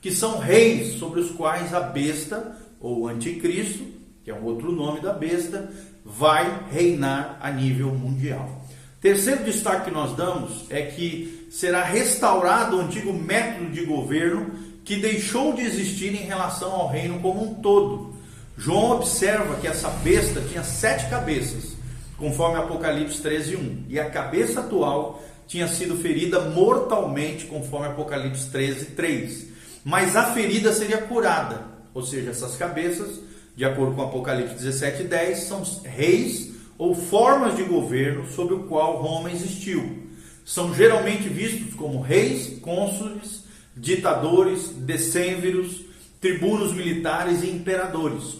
que 0.00 0.10
são 0.10 0.38
reis 0.38 0.94
sobre 0.94 1.20
os 1.20 1.30
quais 1.30 1.74
a 1.74 1.80
besta, 1.80 2.56
ou 2.80 3.06
anticristo, 3.06 3.84
que 4.24 4.30
é 4.30 4.34
um 4.34 4.44
outro 4.44 4.72
nome 4.72 5.00
da 5.00 5.12
besta, 5.12 5.70
vai 6.04 6.66
reinar 6.70 7.38
a 7.40 7.50
nível 7.50 7.94
mundial. 7.94 8.62
Terceiro 9.00 9.44
destaque 9.44 9.86
que 9.86 9.90
nós 9.90 10.16
damos 10.16 10.64
é 10.70 10.82
que 10.82 11.48
será 11.50 11.82
restaurado 11.82 12.76
o 12.76 12.80
antigo 12.80 13.12
método 13.12 13.70
de 13.70 13.84
governo 13.84 14.52
que 14.84 14.96
deixou 14.96 15.52
de 15.52 15.62
existir 15.62 16.14
em 16.14 16.24
relação 16.24 16.72
ao 16.72 16.88
reino 16.88 17.20
como 17.20 17.42
um 17.42 17.54
todo. 17.54 18.11
João 18.56 18.92
observa 18.92 19.56
que 19.56 19.66
essa 19.66 19.88
besta 19.88 20.40
tinha 20.42 20.62
sete 20.62 21.08
cabeças, 21.08 21.72
conforme 22.18 22.58
Apocalipse 22.58 23.20
13, 23.20 23.56
1, 23.56 23.84
e 23.88 23.98
a 23.98 24.10
cabeça 24.10 24.60
atual 24.60 25.22
tinha 25.46 25.66
sido 25.68 25.96
ferida 25.96 26.40
mortalmente, 26.40 27.46
conforme 27.46 27.88
Apocalipse 27.88 28.48
13, 28.50 28.86
3. 28.86 29.46
Mas 29.84 30.14
a 30.16 30.32
ferida 30.32 30.72
seria 30.72 30.98
curada, 30.98 31.62
ou 31.92 32.02
seja, 32.02 32.30
essas 32.30 32.56
cabeças, 32.56 33.20
de 33.56 33.64
acordo 33.64 33.94
com 33.94 34.02
Apocalipse 34.02 34.54
17, 34.54 35.04
10, 35.04 35.38
são 35.40 35.62
reis 35.84 36.52
ou 36.78 36.94
formas 36.94 37.56
de 37.56 37.62
governo 37.64 38.26
sobre 38.28 38.54
o 38.54 38.64
qual 38.64 39.02
Roma 39.02 39.30
existiu. 39.30 40.08
São 40.44 40.74
geralmente 40.74 41.28
vistos 41.28 41.74
como 41.74 42.00
reis, 42.00 42.58
cônsules, 42.60 43.44
ditadores, 43.76 44.68
decênviros, 44.68 45.82
tribunos 46.22 46.72
militares 46.72 47.42
e 47.42 47.50
imperadores. 47.50 48.36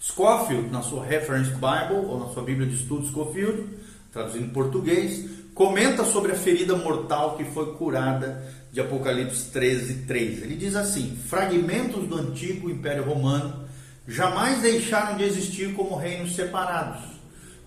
Scofield, 0.00 0.70
na 0.70 0.82
sua 0.82 1.04
Reference 1.04 1.50
Bible, 1.50 2.06
ou 2.06 2.20
na 2.20 2.32
sua 2.32 2.44
Bíblia 2.44 2.68
de 2.68 2.76
Estudos 2.76 3.08
Scofield, 3.08 3.66
traduzindo 4.12 4.46
em 4.46 4.50
português, 4.50 5.28
comenta 5.52 6.04
sobre 6.04 6.30
a 6.30 6.36
ferida 6.36 6.76
mortal 6.76 7.36
que 7.36 7.42
foi 7.42 7.74
curada 7.74 8.40
de 8.70 8.80
Apocalipse 8.80 9.50
13, 9.50 10.04
3. 10.06 10.42
Ele 10.44 10.54
diz 10.54 10.76
assim: 10.76 11.18
fragmentos 11.26 12.06
do 12.06 12.16
antigo 12.16 12.70
Império 12.70 13.02
Romano 13.02 13.64
jamais 14.06 14.62
deixaram 14.62 15.16
de 15.16 15.24
existir 15.24 15.74
como 15.74 15.96
reinos 15.96 16.36
separados. 16.36 17.02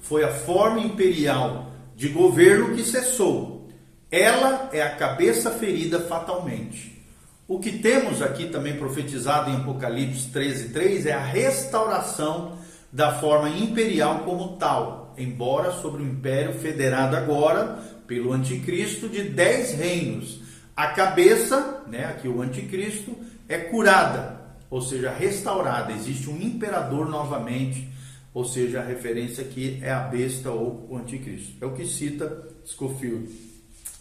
Foi 0.02 0.24
a 0.24 0.32
forma 0.32 0.80
imperial 0.80 1.74
de 1.98 2.08
governo 2.08 2.74
que 2.74 2.86
cessou. 2.86 3.70
Ela 4.10 4.70
é 4.72 4.82
a 4.82 4.96
cabeça 4.96 5.52
ferida 5.52 6.00
fatalmente. 6.00 7.01
O 7.48 7.60
que 7.60 7.80
temos 7.80 8.22
aqui 8.22 8.48
também 8.48 8.78
profetizado 8.78 9.50
em 9.50 9.56
Apocalipse 9.56 10.30
13, 10.30 10.70
3 10.70 11.06
é 11.08 11.14
a 11.14 11.24
restauração 11.24 12.58
da 12.92 13.20
forma 13.20 13.50
imperial 13.50 14.20
como 14.20 14.58
tal, 14.58 15.14
embora 15.18 15.72
sobre 15.72 16.04
o 16.04 16.06
império 16.06 16.54
federado 16.54 17.16
agora 17.16 17.80
pelo 18.08 18.34
anticristo 18.34 19.08
de 19.10 19.24
dez 19.24 19.74
reinos. 19.74 20.42
A 20.76 20.88
cabeça, 20.88 21.84
né, 21.88 22.06
aqui 22.06 22.28
o 22.28 22.42
anticristo, 22.42 23.16
é 23.48 23.58
curada, 23.58 24.40
ou 24.70 24.82
seja, 24.82 25.12
restaurada. 25.12 25.92
Existe 25.92 26.30
um 26.30 26.42
imperador 26.42 27.10
novamente, 27.10 27.90
ou 28.34 28.46
seja, 28.46 28.80
a 28.80 28.86
referência 28.86 29.44
aqui 29.44 29.80
é 29.82 29.92
a 29.92 30.00
besta 30.00 30.50
ou 30.52 30.88
o 30.90 30.98
anticristo. 30.98 31.54
É 31.62 31.66
o 31.66 31.74
que 31.74 31.86
cita 31.86 32.48
Scofield. 32.66 33.51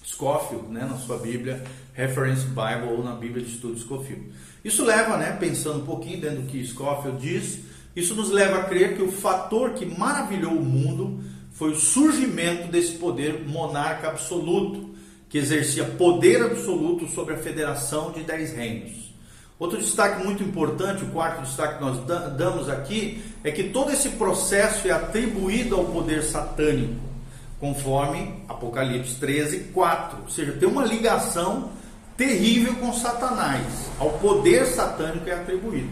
Scofield, 0.04 0.68
né, 0.68 0.86
na 0.88 0.96
sua 0.96 1.18
Bíblia, 1.18 1.62
Reference 1.92 2.46
Bible 2.46 2.94
ou 2.96 3.04
na 3.04 3.12
Bíblia 3.12 3.44
de 3.44 3.52
Estudo 3.52 3.78
Scofield. 3.78 4.32
Isso 4.64 4.84
leva, 4.84 5.16
né, 5.16 5.36
pensando 5.38 5.80
um 5.80 5.86
pouquinho 5.86 6.20
dentro 6.20 6.42
do 6.42 6.48
que 6.48 6.66
Scofield 6.66 7.18
diz, 7.20 7.60
isso 7.94 8.14
nos 8.14 8.30
leva 8.30 8.60
a 8.60 8.64
crer 8.64 8.96
que 8.96 9.02
o 9.02 9.10
fator 9.10 9.70
que 9.74 9.84
maravilhou 9.84 10.52
o 10.52 10.64
mundo 10.64 11.20
foi 11.52 11.72
o 11.72 11.76
surgimento 11.76 12.68
desse 12.68 12.92
poder 12.92 13.44
monarca 13.46 14.08
absoluto, 14.08 14.90
que 15.28 15.38
exercia 15.38 15.84
poder 15.84 16.42
absoluto 16.42 17.06
sobre 17.08 17.34
a 17.34 17.38
federação 17.38 18.12
de 18.12 18.22
dez 18.22 18.52
reinos. 18.52 19.10
Outro 19.58 19.78
destaque 19.78 20.24
muito 20.24 20.42
importante, 20.42 21.04
o 21.04 21.08
quarto 21.08 21.42
destaque 21.42 21.74
que 21.74 21.84
nós 21.84 21.98
damos 22.36 22.68
aqui, 22.68 23.22
é 23.44 23.50
que 23.50 23.64
todo 23.64 23.92
esse 23.92 24.08
processo 24.10 24.88
é 24.88 24.90
atribuído 24.90 25.76
ao 25.76 25.84
poder 25.84 26.22
satânico 26.22 27.09
conforme 27.60 28.42
Apocalipse 28.48 29.16
13, 29.16 29.70
4. 29.74 30.22
Ou 30.22 30.28
seja, 30.30 30.52
tem 30.52 30.68
uma 30.68 30.84
ligação 30.84 31.70
terrível 32.16 32.74
com 32.76 32.92
Satanás, 32.92 33.64
ao 33.98 34.10
poder 34.18 34.66
satânico 34.66 35.28
é 35.28 35.34
atribuído. 35.34 35.90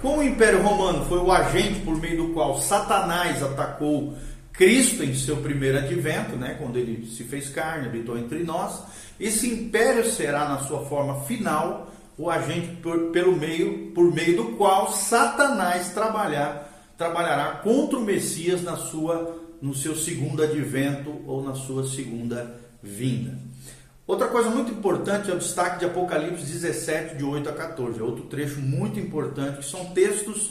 Como 0.00 0.18
o 0.18 0.22
Império 0.22 0.62
Romano 0.62 1.04
foi 1.04 1.18
o 1.18 1.30
agente 1.30 1.80
por 1.80 1.96
meio 1.96 2.26
do 2.26 2.32
qual 2.32 2.58
Satanás 2.60 3.42
atacou 3.42 4.14
Cristo 4.52 5.04
em 5.04 5.14
seu 5.14 5.36
primeiro 5.38 5.78
advento, 5.78 6.36
né, 6.36 6.56
quando 6.58 6.76
ele 6.76 7.06
se 7.06 7.24
fez 7.24 7.50
carne, 7.50 7.86
habitou 7.86 8.18
entre 8.18 8.42
nós, 8.42 8.82
esse 9.18 9.48
império 9.48 10.04
será 10.04 10.48
na 10.48 10.58
sua 10.60 10.84
forma 10.86 11.20
final 11.22 11.90
o 12.18 12.28
agente 12.28 12.76
por, 12.82 13.10
pelo 13.10 13.36
meio, 13.36 13.92
por 13.94 14.12
meio 14.12 14.36
do 14.36 14.44
qual 14.56 14.92
Satanás 14.92 15.90
trabalhar, 15.90 16.70
trabalhará 16.98 17.52
contra 17.62 17.98
o 17.98 18.04
Messias 18.04 18.62
na 18.62 18.76
sua 18.76 19.39
no 19.60 19.74
seu 19.74 19.96
segundo 19.96 20.42
advento 20.42 21.14
ou 21.26 21.42
na 21.42 21.54
sua 21.54 21.86
segunda 21.86 22.54
vinda. 22.82 23.38
Outra 24.06 24.26
coisa 24.26 24.50
muito 24.50 24.72
importante 24.72 25.30
é 25.30 25.34
o 25.34 25.38
destaque 25.38 25.78
de 25.78 25.84
Apocalipse 25.84 26.44
17, 26.44 27.16
de 27.16 27.22
8 27.22 27.48
a 27.48 27.52
14. 27.52 28.00
É 28.00 28.02
outro 28.02 28.24
trecho 28.24 28.58
muito 28.60 28.98
importante, 28.98 29.58
que 29.58 29.64
são 29.64 29.86
textos 29.86 30.50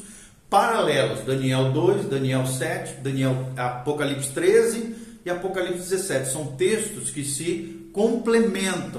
paralelos. 0.49 1.25
Daniel 1.25 1.71
2, 1.71 2.05
Daniel 2.05 2.45
7, 2.45 3.01
Daniel, 3.01 3.49
Apocalipse 3.57 4.29
13 4.29 4.95
e 5.25 5.29
Apocalipse 5.29 5.89
17. 5.89 6.31
São 6.31 6.45
textos 6.55 7.11
que 7.11 7.25
se 7.25 7.89
complementam. 7.91 8.89